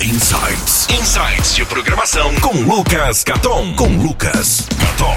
Insights. 0.00 0.86
Insights 0.90 1.56
de 1.56 1.66
programação 1.66 2.30
com 2.40 2.52
Lucas 2.62 3.24
Caton. 3.24 3.74
Com 3.74 4.00
Lucas 4.00 4.68
Caton. 4.68 5.16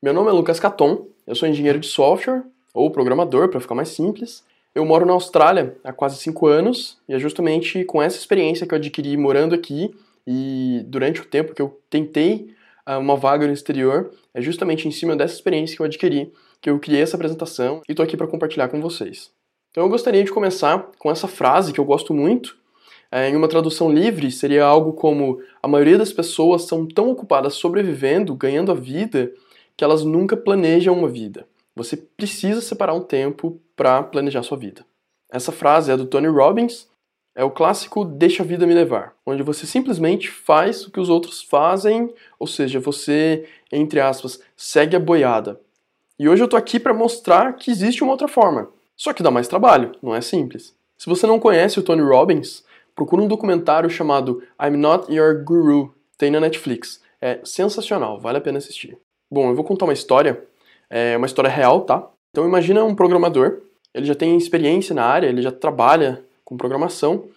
Meu 0.00 0.14
nome 0.14 0.28
é 0.28 0.32
Lucas 0.32 0.60
Caton, 0.60 1.08
eu 1.26 1.34
sou 1.34 1.48
engenheiro 1.48 1.80
de 1.80 1.88
software, 1.88 2.44
ou 2.72 2.88
programador, 2.88 3.48
para 3.48 3.58
ficar 3.58 3.74
mais 3.74 3.88
simples. 3.88 4.44
Eu 4.72 4.84
moro 4.84 5.04
na 5.04 5.12
Austrália 5.12 5.76
há 5.82 5.92
quase 5.92 6.18
cinco 6.18 6.46
anos, 6.46 6.98
e 7.08 7.14
é 7.14 7.18
justamente 7.18 7.84
com 7.84 8.00
essa 8.00 8.16
experiência 8.16 8.64
que 8.64 8.72
eu 8.72 8.78
adquiri 8.78 9.16
morando 9.16 9.56
aqui 9.56 9.92
e 10.24 10.84
durante 10.86 11.20
o 11.20 11.24
tempo 11.24 11.52
que 11.52 11.60
eu 11.60 11.80
tentei 11.90 12.54
uh, 12.88 12.96
uma 13.00 13.16
vaga 13.16 13.44
no 13.44 13.52
exterior, 13.52 14.12
é 14.32 14.40
justamente 14.40 14.86
em 14.86 14.92
cima 14.92 15.16
dessa 15.16 15.34
experiência 15.34 15.74
que 15.74 15.82
eu 15.82 15.86
adquiri 15.86 16.32
que 16.60 16.70
eu 16.70 16.78
criei 16.78 17.02
essa 17.02 17.16
apresentação 17.16 17.82
e 17.88 17.92
estou 17.92 18.04
aqui 18.04 18.16
para 18.16 18.26
compartilhar 18.26 18.68
com 18.68 18.80
vocês. 18.80 19.36
Então 19.78 19.86
eu 19.86 19.90
gostaria 19.90 20.24
de 20.24 20.32
começar 20.32 20.90
com 20.98 21.08
essa 21.08 21.28
frase 21.28 21.72
que 21.72 21.78
eu 21.78 21.84
gosto 21.84 22.12
muito. 22.12 22.58
É, 23.12 23.28
em 23.28 23.36
uma 23.36 23.46
tradução 23.46 23.88
livre, 23.88 24.28
seria 24.28 24.64
algo 24.64 24.92
como: 24.92 25.40
A 25.62 25.68
maioria 25.68 25.96
das 25.96 26.12
pessoas 26.12 26.62
são 26.64 26.84
tão 26.84 27.08
ocupadas 27.08 27.54
sobrevivendo, 27.54 28.34
ganhando 28.34 28.72
a 28.72 28.74
vida, 28.74 29.32
que 29.76 29.84
elas 29.84 30.02
nunca 30.02 30.36
planejam 30.36 30.98
uma 30.98 31.06
vida. 31.06 31.46
Você 31.76 31.96
precisa 31.96 32.60
separar 32.60 32.92
um 32.92 33.02
tempo 33.02 33.60
para 33.76 34.02
planejar 34.02 34.42
sua 34.42 34.58
vida. 34.58 34.84
Essa 35.30 35.52
frase 35.52 35.92
é 35.92 35.96
do 35.96 36.06
Tony 36.06 36.26
Robbins, 36.26 36.88
é 37.32 37.44
o 37.44 37.50
clássico 37.52 38.04
deixa 38.04 38.42
a 38.42 38.46
vida 38.46 38.66
me 38.66 38.74
levar, 38.74 39.14
onde 39.24 39.44
você 39.44 39.64
simplesmente 39.64 40.28
faz 40.28 40.84
o 40.84 40.90
que 40.90 40.98
os 40.98 41.08
outros 41.08 41.40
fazem, 41.40 42.12
ou 42.36 42.48
seja, 42.48 42.80
você, 42.80 43.46
entre 43.70 44.00
aspas, 44.00 44.40
segue 44.56 44.96
a 44.96 45.00
boiada. 45.00 45.60
E 46.18 46.28
hoje 46.28 46.42
eu 46.42 46.48
tô 46.48 46.56
aqui 46.56 46.80
para 46.80 46.92
mostrar 46.92 47.52
que 47.52 47.70
existe 47.70 48.02
uma 48.02 48.10
outra 48.10 48.26
forma. 48.26 48.76
Só 48.98 49.12
que 49.12 49.22
dá 49.22 49.30
mais 49.30 49.46
trabalho, 49.46 49.92
não 50.02 50.12
é 50.12 50.20
simples. 50.20 50.74
Se 50.98 51.08
você 51.08 51.24
não 51.24 51.38
conhece 51.38 51.78
o 51.78 51.82
Tony 51.84 52.02
Robbins, 52.02 52.64
procura 52.96 53.22
um 53.22 53.28
documentário 53.28 53.88
chamado 53.88 54.42
I'm 54.60 54.76
Not 54.76 55.10
Your 55.14 55.44
Guru, 55.44 55.94
tem 56.18 56.32
na 56.32 56.40
Netflix. 56.40 57.00
É 57.22 57.38
sensacional, 57.44 58.18
vale 58.18 58.38
a 58.38 58.40
pena 58.40 58.58
assistir. 58.58 58.98
Bom, 59.30 59.50
eu 59.50 59.54
vou 59.54 59.64
contar 59.64 59.84
uma 59.84 59.92
história, 59.92 60.42
é 60.90 61.16
uma 61.16 61.26
história 61.26 61.48
real, 61.48 61.82
tá? 61.82 62.10
Então 62.32 62.44
imagina 62.44 62.82
um 62.82 62.94
programador, 62.94 63.62
ele 63.94 64.04
já 64.04 64.16
tem 64.16 64.36
experiência 64.36 64.94
na 64.94 65.04
área, 65.04 65.28
ele 65.28 65.42
já 65.42 65.52
trabalha 65.52 66.24
com 66.44 66.56
programação, 66.56 67.28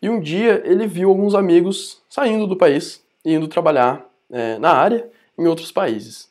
e 0.00 0.08
um 0.08 0.20
dia 0.20 0.62
ele 0.64 0.86
viu 0.86 1.08
alguns 1.08 1.34
amigos 1.34 2.00
saindo 2.08 2.46
do 2.46 2.56
país 2.56 3.02
e 3.24 3.34
indo 3.34 3.48
trabalhar 3.48 4.08
é, 4.30 4.56
na 4.58 4.70
área 4.70 5.10
em 5.36 5.48
outros 5.48 5.72
países. 5.72 6.27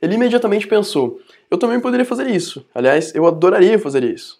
Ele 0.00 0.14
imediatamente 0.14 0.66
pensou: 0.66 1.20
eu 1.50 1.58
também 1.58 1.80
poderia 1.80 2.06
fazer 2.06 2.28
isso. 2.28 2.64
Aliás, 2.74 3.14
eu 3.14 3.26
adoraria 3.26 3.78
fazer 3.78 4.04
isso. 4.04 4.38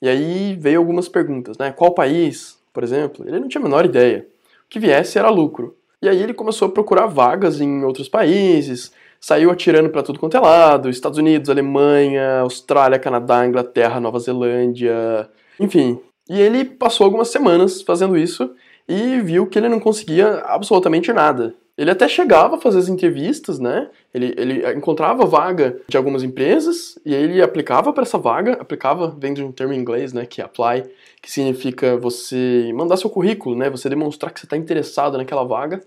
E 0.00 0.08
aí 0.08 0.56
veio 0.58 0.78
algumas 0.78 1.08
perguntas, 1.08 1.56
né? 1.58 1.72
Qual 1.72 1.94
país, 1.94 2.58
por 2.72 2.82
exemplo? 2.82 3.26
Ele 3.26 3.40
não 3.40 3.48
tinha 3.48 3.60
a 3.60 3.64
menor 3.64 3.84
ideia. 3.84 4.26
O 4.66 4.68
que 4.68 4.78
viesse 4.78 5.18
era 5.18 5.30
lucro. 5.30 5.76
E 6.02 6.08
aí 6.08 6.22
ele 6.22 6.34
começou 6.34 6.68
a 6.68 6.70
procurar 6.70 7.06
vagas 7.06 7.60
em 7.60 7.82
outros 7.82 8.08
países, 8.08 8.92
saiu 9.18 9.50
atirando 9.50 9.88
para 9.88 10.02
tudo 10.02 10.18
quanto 10.18 10.36
é 10.36 10.40
lado, 10.40 10.90
Estados 10.90 11.18
Unidos, 11.18 11.48
Alemanha, 11.48 12.40
Austrália, 12.40 12.98
Canadá, 12.98 13.46
Inglaterra, 13.46 13.98
Nova 13.98 14.18
Zelândia, 14.18 15.30
enfim, 15.58 15.98
e 16.28 16.40
ele 16.40 16.64
passou 16.64 17.04
algumas 17.04 17.28
semanas 17.28 17.80
fazendo 17.80 18.16
isso 18.16 18.54
e 18.88 19.20
viu 19.20 19.46
que 19.46 19.58
ele 19.58 19.68
não 19.68 19.80
conseguia 19.80 20.40
absolutamente 20.40 21.12
nada. 21.12 21.54
Ele 21.76 21.90
até 21.90 22.06
chegava 22.06 22.54
a 22.54 22.60
fazer 22.60 22.78
as 22.78 22.88
entrevistas, 22.88 23.58
né? 23.58 23.88
Ele, 24.12 24.32
ele 24.36 24.72
encontrava 24.76 25.26
vaga 25.26 25.80
de 25.88 25.96
algumas 25.96 26.22
empresas 26.22 26.96
e 27.04 27.12
ele 27.12 27.42
aplicava 27.42 27.92
para 27.92 28.04
essa 28.04 28.16
vaga, 28.16 28.52
aplicava, 28.54 29.14
vem 29.18 29.34
de 29.34 29.42
um 29.42 29.50
termo 29.50 29.72
em 29.72 29.78
inglês, 29.78 30.12
né? 30.12 30.24
Que 30.24 30.40
é 30.40 30.44
apply, 30.44 30.84
que 31.20 31.30
significa 31.30 31.96
você 31.96 32.70
mandar 32.74 32.96
seu 32.96 33.10
currículo, 33.10 33.56
né? 33.56 33.68
Você 33.70 33.88
demonstrar 33.88 34.32
que 34.32 34.38
você 34.38 34.46
está 34.46 34.56
interessado 34.56 35.18
naquela 35.18 35.42
vaga. 35.42 35.82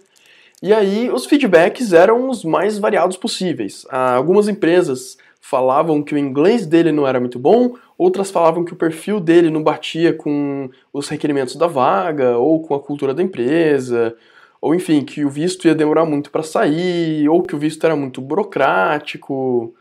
E 0.62 0.74
aí 0.74 1.10
os 1.10 1.26
feedbacks 1.26 1.94
eram 1.94 2.30
os 2.30 2.44
mais 2.44 2.78
variados 2.78 3.16
possíveis. 3.16 3.86
Ah, 3.90 4.16
algumas 4.16 4.50
empresas 4.50 5.18
falavam 5.40 6.04
que 6.04 6.14
o 6.14 6.18
inglês 6.18 6.66
dele 6.66 6.92
não 6.92 7.08
era 7.08 7.22
muito 7.22 7.40
bom, 7.40 7.76
outras 7.98 8.30
falavam 8.30 8.66
que 8.66 8.74
o 8.74 8.76
perfil 8.76 9.20
dele 9.20 9.50
não 9.50 9.64
batia 9.64 10.12
com 10.12 10.70
os 10.92 11.08
requerimentos 11.08 11.56
da 11.56 11.68
vaga 11.68 12.38
ou 12.38 12.62
com 12.62 12.76
a 12.76 12.80
cultura 12.80 13.14
da 13.14 13.24
empresa, 13.24 14.14
ou 14.62 14.74
enfim, 14.74 15.04
que 15.04 15.24
o 15.24 15.30
visto 15.30 15.68
ia 15.68 15.76
demorar 15.76 16.06
muito 16.06 16.32
para 16.32 16.44
sair, 16.44 17.28
ou 17.30 17.44
que 17.44 17.56
o 17.56 17.60
visto 17.60 17.86
era 17.86 17.96
muito 17.96 18.22
burocrático. 18.22 19.74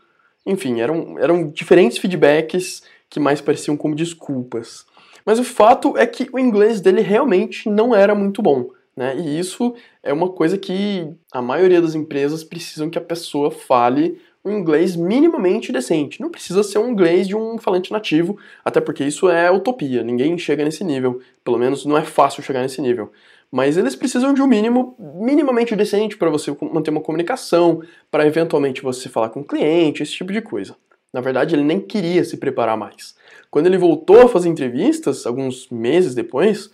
Enfim, 0.45 0.79
eram, 0.79 1.17
eram 1.19 1.49
diferentes 1.49 1.97
feedbacks 1.97 2.83
que 3.09 3.19
mais 3.19 3.41
pareciam 3.41 3.75
como 3.75 3.95
desculpas. 3.95 4.85
Mas 5.25 5.39
o 5.39 5.43
fato 5.43 5.97
é 5.97 6.05
que 6.05 6.29
o 6.31 6.39
inglês 6.39 6.79
dele 6.79 7.01
realmente 7.01 7.69
não 7.69 7.93
era 7.93 8.15
muito 8.15 8.41
bom. 8.41 8.69
Né? 8.95 9.15
E 9.15 9.39
isso 9.39 9.75
é 10.01 10.11
uma 10.11 10.29
coisa 10.29 10.57
que 10.57 11.07
a 11.31 11.41
maioria 11.41 11.81
das 11.81 11.93
empresas 11.93 12.43
precisam 12.43 12.89
que 12.89 12.97
a 12.97 13.01
pessoa 13.01 13.51
fale 13.51 14.19
um 14.43 14.57
inglês 14.57 14.95
minimamente 14.95 15.71
decente. 15.71 16.21
Não 16.21 16.31
precisa 16.31 16.63
ser 16.63 16.79
um 16.79 16.89
inglês 16.89 17.27
de 17.27 17.35
um 17.35 17.57
falante 17.57 17.91
nativo, 17.91 18.37
até 18.63 18.79
porque 18.79 19.03
isso 19.03 19.29
é 19.29 19.51
utopia, 19.51 20.03
ninguém 20.03 20.37
chega 20.37 20.63
nesse 20.63 20.83
nível. 20.83 21.21
Pelo 21.43 21.59
menos 21.59 21.85
não 21.85 21.97
é 21.97 22.03
fácil 22.03 22.41
chegar 22.41 22.61
nesse 22.61 22.81
nível. 22.81 23.11
Mas 23.51 23.77
eles 23.77 23.95
precisam 23.95 24.33
de 24.33 24.41
um 24.41 24.47
mínimo 24.47 24.95
minimamente 25.15 25.75
decente 25.75 26.17
para 26.17 26.29
você 26.29 26.55
manter 26.61 26.91
uma 26.91 27.01
comunicação, 27.01 27.81
para 28.11 28.27
eventualmente 28.27 28.81
você 28.81 29.07
falar 29.07 29.29
com 29.29 29.39
o 29.39 29.45
cliente, 29.45 30.03
esse 30.03 30.11
tipo 30.11 30.33
de 30.33 30.41
coisa. 30.41 30.75
Na 31.13 31.21
verdade, 31.21 31.55
ele 31.55 31.63
nem 31.63 31.79
queria 31.79 32.23
se 32.23 32.37
preparar 32.37 32.77
mais. 32.77 33.15
Quando 33.49 33.67
ele 33.67 33.77
voltou 33.77 34.23
a 34.23 34.29
fazer 34.29 34.49
entrevistas, 34.49 35.25
alguns 35.25 35.69
meses 35.69 36.13
depois, 36.13 36.69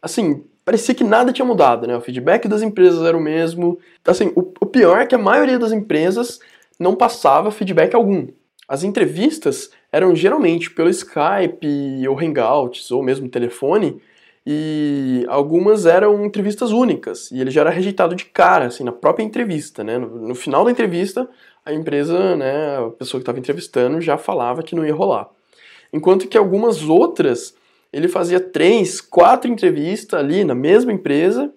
assim, 0.00 0.44
parecia 0.64 0.94
que 0.94 1.02
nada 1.02 1.32
tinha 1.32 1.44
mudado, 1.44 1.86
né? 1.86 1.96
O 1.96 2.00
feedback 2.00 2.46
das 2.46 2.62
empresas 2.62 3.04
era 3.04 3.16
o 3.16 3.20
mesmo. 3.20 3.78
Assim, 4.06 4.32
o, 4.36 4.40
o 4.60 4.66
pior 4.66 5.00
é 5.00 5.06
que 5.06 5.14
a 5.14 5.18
maioria 5.18 5.58
das 5.58 5.72
empresas 5.72 6.38
não 6.78 6.94
passava 6.94 7.50
feedback 7.50 7.94
algum. 7.94 8.28
As 8.68 8.84
entrevistas 8.84 9.70
eram 9.90 10.14
geralmente 10.14 10.70
pelo 10.70 10.88
Skype 10.88 12.08
ou 12.08 12.18
Hangouts 12.18 12.90
ou 12.90 13.02
mesmo 13.02 13.28
telefone 13.28 14.00
e 14.46 15.24
algumas 15.28 15.86
eram 15.86 16.24
entrevistas 16.24 16.72
únicas 16.72 17.30
e 17.30 17.40
ele 17.40 17.50
já 17.50 17.60
era 17.60 17.70
rejeitado 17.70 18.14
de 18.14 18.24
cara, 18.24 18.66
assim, 18.66 18.82
na 18.82 18.92
própria 18.92 19.22
entrevista, 19.22 19.84
né? 19.84 19.98
No, 19.98 20.28
no 20.28 20.34
final 20.34 20.64
da 20.64 20.70
entrevista, 20.70 21.28
a 21.64 21.72
empresa, 21.72 22.36
né, 22.36 22.78
a 22.78 22.90
pessoa 22.90 23.20
que 23.20 23.22
estava 23.22 23.38
entrevistando 23.38 24.00
já 24.00 24.18
falava 24.18 24.62
que 24.62 24.74
não 24.74 24.84
ia 24.84 24.94
rolar. 24.94 25.28
Enquanto 25.92 26.26
que 26.26 26.36
algumas 26.36 26.82
outras, 26.82 27.54
ele 27.92 28.08
fazia 28.08 28.40
três, 28.40 29.00
quatro 29.00 29.50
entrevistas 29.50 30.18
ali 30.18 30.44
na 30.44 30.54
mesma 30.54 30.92
empresa, 30.92 31.52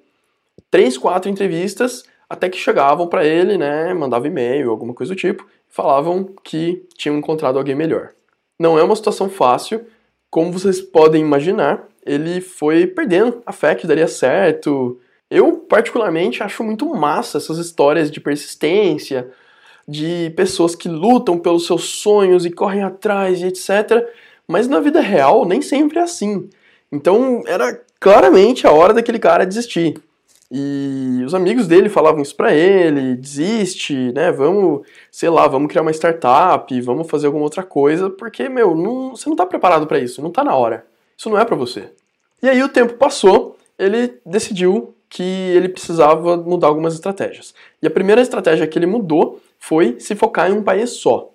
três, 0.70 0.98
quatro 0.98 1.30
entrevistas 1.30 2.04
até 2.30 2.50
que 2.50 2.58
chegavam 2.58 3.08
para 3.08 3.26
ele, 3.26 3.58
né, 3.58 3.94
mandavam 3.94 4.28
e-mail, 4.28 4.70
alguma 4.70 4.94
coisa 4.94 5.14
do 5.14 5.18
tipo, 5.18 5.46
falavam 5.70 6.24
que 6.44 6.86
tinham 6.96 7.18
encontrado 7.18 7.58
alguém 7.58 7.76
melhor. 7.76 8.12
Não 8.60 8.78
é 8.78 8.84
uma 8.84 8.96
situação 8.96 9.30
fácil, 9.30 9.86
como 10.30 10.52
vocês 10.52 10.82
podem 10.82 11.22
imaginar, 11.22 11.88
ele 12.06 12.40
foi 12.40 12.86
perdendo 12.86 13.42
a 13.46 13.52
fé 13.52 13.74
que 13.74 13.88
daria 13.88 14.08
certo. 14.08 15.00
Eu, 15.30 15.54
particularmente, 15.54 16.44
acho 16.44 16.64
muito 16.64 16.86
massa 16.94 17.38
essas 17.38 17.58
histórias 17.58 18.12
de 18.12 18.20
persistência, 18.20 19.30
de 19.88 20.32
pessoas 20.36 20.76
que 20.76 20.88
lutam 20.88 21.40
pelos 21.40 21.66
seus 21.66 21.84
sonhos 21.86 22.46
e 22.46 22.52
correm 22.52 22.84
atrás 22.84 23.42
e 23.42 23.48
etc. 23.48 24.08
Mas 24.48 24.68
na 24.68 24.80
vida 24.80 25.02
real, 25.02 25.46
nem 25.46 25.62
sempre 25.62 25.98
é 25.98 26.04
assim. 26.04 26.48
Então, 26.92 27.44
era 27.48 27.82
claramente 28.00 28.68
a 28.68 28.72
hora 28.72 28.94
daquele 28.94 29.20
cara 29.20 29.46
desistir. 29.46 29.96
E 30.52 31.24
os 31.26 31.34
amigos 31.34 31.68
dele 31.68 31.90
falavam 31.90 32.22
isso 32.22 32.36
para 32.36 32.54
ele, 32.54 33.16
desiste, 33.16 34.14
né? 34.14 34.32
Vamos, 34.32 34.86
sei 35.12 35.30
lá, 35.30 35.48
vamos 35.48 35.68
criar 35.68 35.82
uma 35.82 35.92
startup, 35.92 36.80
vamos 36.82 37.10
fazer 37.10 37.26
alguma 37.26 37.44
outra 37.44 37.64
coisa, 37.64 38.12
porque, 38.12 38.48
meu, 38.48 38.76
não, 38.76 39.16
você 39.16 39.28
não 39.28 39.36
tá 39.36 39.46
preparado 39.46 39.88
para 39.88 39.98
isso, 39.98 40.22
não 40.22 40.32
tá 40.32 40.44
na 40.44 40.56
hora. 40.56 40.86
Isso 41.18 41.30
não 41.30 41.40
é 41.40 41.46
para 41.46 41.56
você. 41.56 41.92
E 42.42 42.50
aí 42.50 42.62
o 42.62 42.70
tempo 42.70 42.94
passou, 42.96 43.58
ele 43.78 44.20
decidiu 44.26 44.94
que 45.10 45.24
ele 45.24 45.70
precisava 45.70 46.36
mudar 46.38 46.68
algumas 46.68 46.94
estratégias. 46.94 47.54
E 47.82 47.88
a 47.88 47.92
primeira 47.92 48.22
estratégia 48.22 48.68
que 48.68 48.78
ele 48.78 48.86
mudou 48.86 49.40
foi 49.58 50.00
se 50.00 50.16
focar 50.16 50.50
em 50.50 50.54
um 50.54 50.64
país 50.64 50.92
só. 50.92 51.32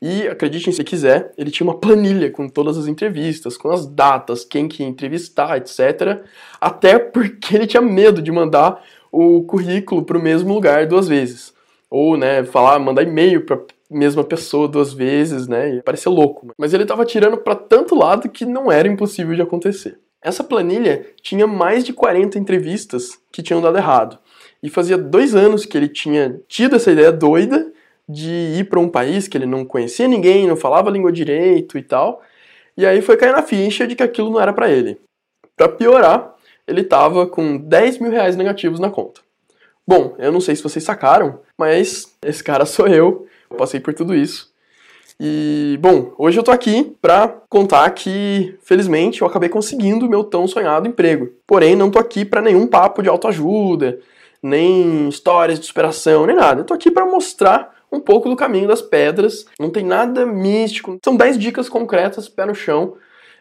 E 0.00 0.28
acreditem 0.28 0.72
se 0.72 0.84
quiser, 0.84 1.32
ele 1.36 1.50
tinha 1.50 1.66
uma 1.66 1.76
planilha 1.76 2.30
com 2.30 2.48
todas 2.48 2.78
as 2.78 2.86
entrevistas, 2.86 3.56
com 3.56 3.70
as 3.70 3.86
datas, 3.86 4.44
quem 4.44 4.68
que 4.68 4.82
ia 4.82 4.88
entrevistar, 4.88 5.56
etc. 5.56 6.22
Até 6.60 6.98
porque 6.98 7.56
ele 7.56 7.66
tinha 7.66 7.82
medo 7.82 8.22
de 8.22 8.30
mandar 8.30 8.82
o 9.10 9.42
currículo 9.42 10.04
para 10.04 10.16
o 10.16 10.22
mesmo 10.22 10.54
lugar 10.54 10.86
duas 10.86 11.08
vezes. 11.08 11.52
Ou, 11.90 12.16
né, 12.16 12.44
falar, 12.44 12.78
mandar 12.78 13.02
e-mail 13.02 13.44
para 13.44 13.58
mesma 13.90 14.22
pessoa 14.24 14.68
duas 14.68 14.92
vezes, 14.92 15.48
né? 15.48 15.76
E 15.76 15.82
parecia 15.82 16.10
louco. 16.10 16.52
Mas 16.58 16.74
ele 16.74 16.82
estava 16.82 17.04
tirando 17.04 17.38
para 17.38 17.54
tanto 17.54 17.94
lado 17.94 18.28
que 18.28 18.44
não 18.44 18.70
era 18.70 18.88
impossível 18.88 19.34
de 19.34 19.42
acontecer. 19.42 19.98
Essa 20.20 20.42
planilha 20.42 21.06
tinha 21.22 21.46
mais 21.46 21.84
de 21.84 21.92
40 21.92 22.38
entrevistas 22.38 23.18
que 23.32 23.42
tinham 23.42 23.60
dado 23.60 23.78
errado. 23.78 24.18
E 24.62 24.68
fazia 24.68 24.98
dois 24.98 25.34
anos 25.34 25.64
que 25.64 25.76
ele 25.76 25.88
tinha 25.88 26.40
tido 26.48 26.76
essa 26.76 26.90
ideia 26.90 27.12
doida 27.12 27.72
de 28.08 28.56
ir 28.58 28.68
para 28.68 28.80
um 28.80 28.88
país 28.88 29.28
que 29.28 29.36
ele 29.36 29.46
não 29.46 29.64
conhecia 29.64 30.08
ninguém, 30.08 30.46
não 30.46 30.56
falava 30.56 30.88
a 30.88 30.92
língua 30.92 31.12
direito 31.12 31.78
e 31.78 31.82
tal. 31.82 32.22
E 32.76 32.84
aí 32.86 33.00
foi 33.00 33.16
cair 33.16 33.32
na 33.32 33.42
ficha 33.42 33.86
de 33.86 33.94
que 33.94 34.02
aquilo 34.02 34.30
não 34.30 34.40
era 34.40 34.52
para 34.52 34.70
ele. 34.70 34.98
Para 35.56 35.68
piorar, 35.68 36.34
ele 36.66 36.82
tava 36.82 37.26
com 37.26 37.56
10 37.56 37.98
mil 37.98 38.10
reais 38.10 38.36
negativos 38.36 38.80
na 38.80 38.90
conta. 38.90 39.20
Bom, 39.86 40.14
eu 40.18 40.30
não 40.30 40.40
sei 40.40 40.54
se 40.54 40.62
vocês 40.62 40.84
sacaram, 40.84 41.40
mas 41.56 42.14
esse 42.22 42.44
cara 42.44 42.66
sou 42.66 42.86
eu. 42.86 43.26
Eu 43.50 43.56
passei 43.56 43.80
por 43.80 43.94
tudo 43.94 44.14
isso. 44.14 44.52
E, 45.20 45.76
bom, 45.80 46.12
hoje 46.16 46.38
eu 46.38 46.44
tô 46.44 46.52
aqui 46.52 46.96
pra 47.02 47.26
contar 47.48 47.90
que, 47.90 48.56
felizmente, 48.62 49.20
eu 49.20 49.26
acabei 49.26 49.48
conseguindo 49.48 50.06
o 50.06 50.08
meu 50.08 50.22
tão 50.22 50.46
sonhado 50.46 50.86
emprego. 50.86 51.30
Porém, 51.44 51.74
não 51.74 51.90
tô 51.90 51.98
aqui 51.98 52.24
para 52.24 52.40
nenhum 52.40 52.68
papo 52.68 53.02
de 53.02 53.08
autoajuda, 53.08 53.98
nem 54.40 55.08
histórias 55.08 55.58
de 55.58 55.66
superação, 55.66 56.24
nem 56.24 56.36
nada. 56.36 56.60
Eu 56.60 56.64
tô 56.64 56.72
aqui 56.72 56.88
para 56.88 57.04
mostrar 57.04 57.74
um 57.90 57.98
pouco 57.98 58.28
do 58.28 58.36
caminho 58.36 58.68
das 58.68 58.80
pedras. 58.80 59.44
Não 59.58 59.70
tem 59.70 59.84
nada 59.84 60.24
místico. 60.24 60.98
São 61.04 61.16
10 61.16 61.36
dicas 61.38 61.68
concretas, 61.68 62.28
pé 62.28 62.46
no 62.46 62.54
chão. 62.54 62.94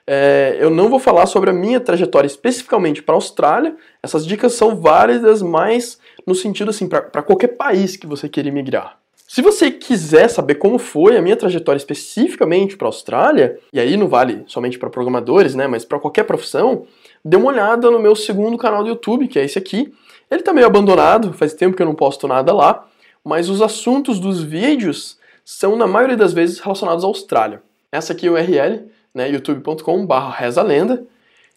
É, 0.10 0.58
eu 0.60 0.70
não 0.70 0.90
vou 0.90 1.00
falar 1.00 1.26
sobre 1.26 1.50
a 1.50 1.54
minha 1.54 1.80
trajetória 1.80 2.28
especificamente 2.28 3.04
para 3.04 3.14
a 3.14 3.18
Austrália. 3.18 3.76
Essas 4.02 4.26
dicas 4.26 4.54
são 4.54 4.76
válidas, 4.76 5.44
mas 5.44 6.00
no 6.26 6.34
sentido 6.34 6.70
assim, 6.70 6.88
para 6.88 7.22
qualquer 7.22 7.50
país 7.50 7.98
que 7.98 8.08
você 8.08 8.28
queira 8.28 8.50
migrar. 8.50 8.98
Se 9.28 9.42
você 9.42 9.70
quiser 9.70 10.30
saber 10.30 10.56
como 10.56 10.80
foi 10.80 11.18
a 11.18 11.22
minha 11.22 11.36
trajetória 11.36 11.78
especificamente 11.78 12.78
para 12.78 12.88
a 12.88 12.90
Austrália, 12.90 13.60
e 13.74 13.80
aí 13.80 13.98
não 13.98 14.08
vale 14.08 14.46
somente 14.48 14.80
para 14.80 14.90
programadores, 14.90 15.54
né, 15.54 15.68
mas 15.68 15.84
para 15.84 16.00
qualquer 16.00 16.24
profissão, 16.24 16.88
dê 17.26 17.36
uma 17.36 17.50
olhada 17.50 17.92
no 17.92 18.00
meu 18.00 18.16
segundo 18.16 18.58
canal 18.58 18.84
do 18.84 18.90
YouTube, 18.90 19.28
que 19.28 19.38
é 19.38 19.44
esse 19.44 19.60
aqui. 19.60 19.94
Ele 20.32 20.42
tá 20.42 20.54
meio 20.54 20.66
abandonado, 20.66 21.34
faz 21.34 21.54
tempo 21.54 21.76
que 21.76 21.82
eu 21.82 21.86
não 21.86 21.94
posto 21.94 22.26
nada 22.26 22.54
lá, 22.54 22.88
mas 23.22 23.50
os 23.50 23.62
assuntos 23.62 24.18
dos 24.18 24.42
vídeos 24.42 25.18
são 25.44 25.76
na 25.76 25.86
maioria 25.86 26.16
das 26.16 26.32
vezes 26.32 26.60
relacionados 26.60 27.04
à 27.04 27.08
Austrália. 27.08 27.62
Essa 27.92 28.14
aqui 28.14 28.28
é 28.28 28.30
o 28.30 28.34
URL, 28.34 28.86
né, 29.14 29.30
youtube.com/rezalenda. 29.30 31.06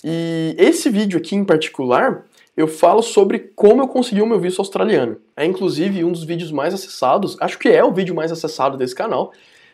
E 0.03 0.57
esse 0.59 0.91
vídeo 0.91 1.19
aqui 1.19 1.37
em 1.37 1.45
particular 1.45 2.25
eu 2.61 2.69
falo 2.69 3.03
sobre 3.03 3.39
como 3.55 3.83
eu 3.83 3.89
consegui 3.89 4.21
o 4.21 4.27
meu 4.27 4.39
visto 4.39 4.59
australiano. 4.59 5.17
É 5.37 5.45
inclusive 5.45 6.05
um 6.05 6.13
dos 6.13 6.25
vídeos 6.25 6.53
mais 6.53 6.75
acessados, 6.75 7.37
acho 7.41 7.59
que 7.59 7.69
é 7.69 7.83
o 7.83 7.93
vídeo 7.93 8.15
mais 8.15 8.31
acessado 8.31 8.77
desse 8.77 8.95
canal. 8.95 9.33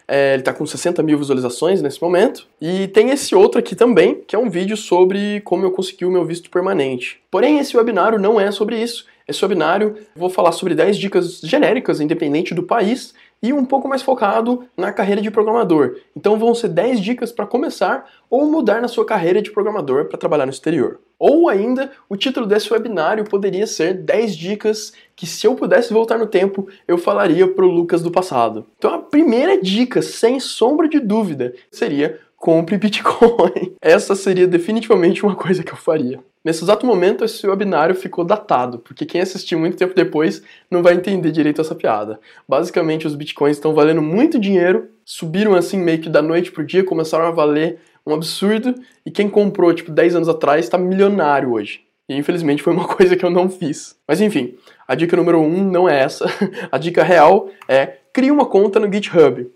É, 0.08 0.34
ele 0.34 0.42
está 0.42 0.52
com 0.52 0.64
60 0.64 1.02
mil 1.02 1.18
visualizações 1.18 1.82
nesse 1.82 2.00
momento. 2.00 2.46
E 2.60 2.86
tem 2.88 3.10
esse 3.10 3.34
outro 3.34 3.58
aqui 3.58 3.74
também, 3.74 4.22
que 4.26 4.36
é 4.36 4.38
um 4.38 4.48
vídeo 4.48 4.76
sobre 4.76 5.40
como 5.40 5.64
eu 5.64 5.72
consegui 5.72 6.04
o 6.04 6.10
meu 6.10 6.24
visto 6.24 6.48
permanente. 6.48 7.20
Porém, 7.28 7.58
esse 7.58 7.76
webinário 7.76 8.18
não 8.18 8.40
é 8.40 8.52
sobre 8.52 8.80
isso. 8.80 9.04
Esse 9.26 9.44
webinário 9.44 9.96
vou 10.14 10.30
falar 10.30 10.52
sobre 10.52 10.74
10 10.76 10.96
dicas 10.96 11.40
genéricas, 11.40 12.00
independente 12.00 12.54
do 12.54 12.62
país, 12.62 13.12
e 13.42 13.52
um 13.52 13.64
pouco 13.64 13.88
mais 13.88 14.02
focado 14.02 14.64
na 14.76 14.92
carreira 14.92 15.20
de 15.20 15.30
programador. 15.30 15.96
Então 16.16 16.38
vão 16.38 16.54
ser 16.54 16.68
10 16.68 17.00
dicas 17.00 17.32
para 17.32 17.46
começar 17.46 18.06
ou 18.28 18.46
mudar 18.46 18.80
na 18.80 18.88
sua 18.88 19.04
carreira 19.04 19.40
de 19.40 19.50
programador 19.50 20.06
para 20.06 20.18
trabalhar 20.18 20.46
no 20.46 20.52
exterior. 20.52 21.00
Ou 21.18 21.48
ainda, 21.48 21.90
o 22.08 22.16
título 22.16 22.46
desse 22.46 22.72
webinário 22.72 23.24
poderia 23.24 23.66
ser 23.66 23.94
10 23.94 24.36
dicas 24.36 24.92
que 25.14 25.26
se 25.26 25.46
eu 25.46 25.54
pudesse 25.54 25.92
voltar 25.92 26.18
no 26.18 26.26
tempo, 26.26 26.68
eu 26.86 26.98
falaria 26.98 27.48
para 27.48 27.64
o 27.64 27.70
Lucas 27.70 28.02
do 28.02 28.10
passado. 28.10 28.66
Então 28.78 28.94
a 28.94 28.98
primeira 28.98 29.60
dica, 29.60 30.02
sem 30.02 30.38
sombra 30.38 30.88
de 30.88 31.00
dúvida, 31.00 31.54
seria 31.70 32.20
compre 32.36 32.76
Bitcoin. 32.76 33.74
Essa 33.80 34.14
seria 34.14 34.46
definitivamente 34.46 35.24
uma 35.24 35.34
coisa 35.34 35.62
que 35.62 35.72
eu 35.72 35.76
faria. 35.76 36.20
Nesse 36.46 36.62
exato 36.62 36.86
momento, 36.86 37.24
esse 37.24 37.44
webinário 37.44 37.92
ficou 37.92 38.24
datado, 38.24 38.78
porque 38.78 39.04
quem 39.04 39.20
assistiu 39.20 39.58
muito 39.58 39.76
tempo 39.76 39.96
depois 39.96 40.44
não 40.70 40.80
vai 40.80 40.94
entender 40.94 41.32
direito 41.32 41.60
essa 41.60 41.74
piada. 41.74 42.20
Basicamente, 42.48 43.04
os 43.04 43.16
bitcoins 43.16 43.56
estão 43.56 43.74
valendo 43.74 44.00
muito 44.00 44.38
dinheiro, 44.38 44.88
subiram 45.04 45.56
assim 45.56 45.76
meio 45.76 45.98
que 45.98 46.08
da 46.08 46.22
noite 46.22 46.52
pro 46.52 46.64
dia, 46.64 46.84
começaram 46.84 47.24
a 47.24 47.32
valer 47.32 47.80
um 48.06 48.14
absurdo, 48.14 48.76
e 49.04 49.10
quem 49.10 49.28
comprou, 49.28 49.74
tipo, 49.74 49.90
10 49.90 50.14
anos 50.14 50.28
atrás 50.28 50.64
está 50.64 50.78
milionário 50.78 51.50
hoje. 51.50 51.80
E 52.08 52.14
infelizmente 52.14 52.62
foi 52.62 52.72
uma 52.72 52.86
coisa 52.94 53.16
que 53.16 53.24
eu 53.24 53.30
não 53.30 53.50
fiz. 53.50 53.96
Mas 54.06 54.20
enfim, 54.20 54.54
a 54.86 54.94
dica 54.94 55.16
número 55.16 55.40
1 55.40 55.44
um 55.44 55.68
não 55.68 55.88
é 55.88 56.00
essa. 56.00 56.26
A 56.70 56.78
dica 56.78 57.02
real 57.02 57.50
é 57.66 57.96
crie 58.12 58.30
uma 58.30 58.46
conta 58.46 58.78
no 58.78 58.86
GitHub. 58.86 59.50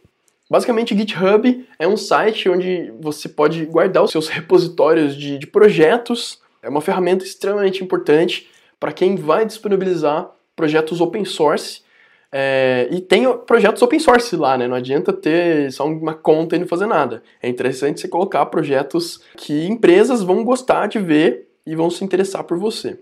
Basicamente, 0.50 0.98
GitHub 0.98 1.64
é 1.78 1.87
um 1.87 1.96
site 1.96 2.48
onde 2.48 2.92
você 3.00 3.28
pode 3.28 3.64
guardar 3.66 4.02
os 4.02 4.10
seus 4.10 4.28
repositórios 4.28 5.14
de, 5.14 5.38
de 5.38 5.46
projetos 5.46 6.40
é 6.62 6.68
uma 6.68 6.80
ferramenta 6.80 7.24
extremamente 7.24 7.82
importante 7.82 8.48
para 8.78 8.92
quem 8.92 9.16
vai 9.16 9.44
disponibilizar 9.44 10.30
projetos 10.56 11.00
open 11.00 11.24
source. 11.24 11.82
É, 12.32 12.86
e 12.90 13.00
tem 13.00 13.26
projetos 13.38 13.82
open 13.82 13.98
source 13.98 14.36
lá, 14.36 14.56
né? 14.56 14.68
Não 14.68 14.76
adianta 14.76 15.12
ter 15.12 15.72
só 15.72 15.86
uma 15.86 16.14
conta 16.14 16.56
e 16.56 16.58
não 16.58 16.66
fazer 16.66 16.86
nada. 16.86 17.22
É 17.42 17.48
interessante 17.48 18.00
você 18.00 18.08
colocar 18.08 18.46
projetos 18.46 19.20
que 19.36 19.66
empresas 19.66 20.22
vão 20.22 20.44
gostar 20.44 20.86
de 20.86 20.98
ver 20.98 21.48
e 21.66 21.74
vão 21.74 21.90
se 21.90 22.04
interessar 22.04 22.44
por 22.44 22.56
você. 22.56 22.98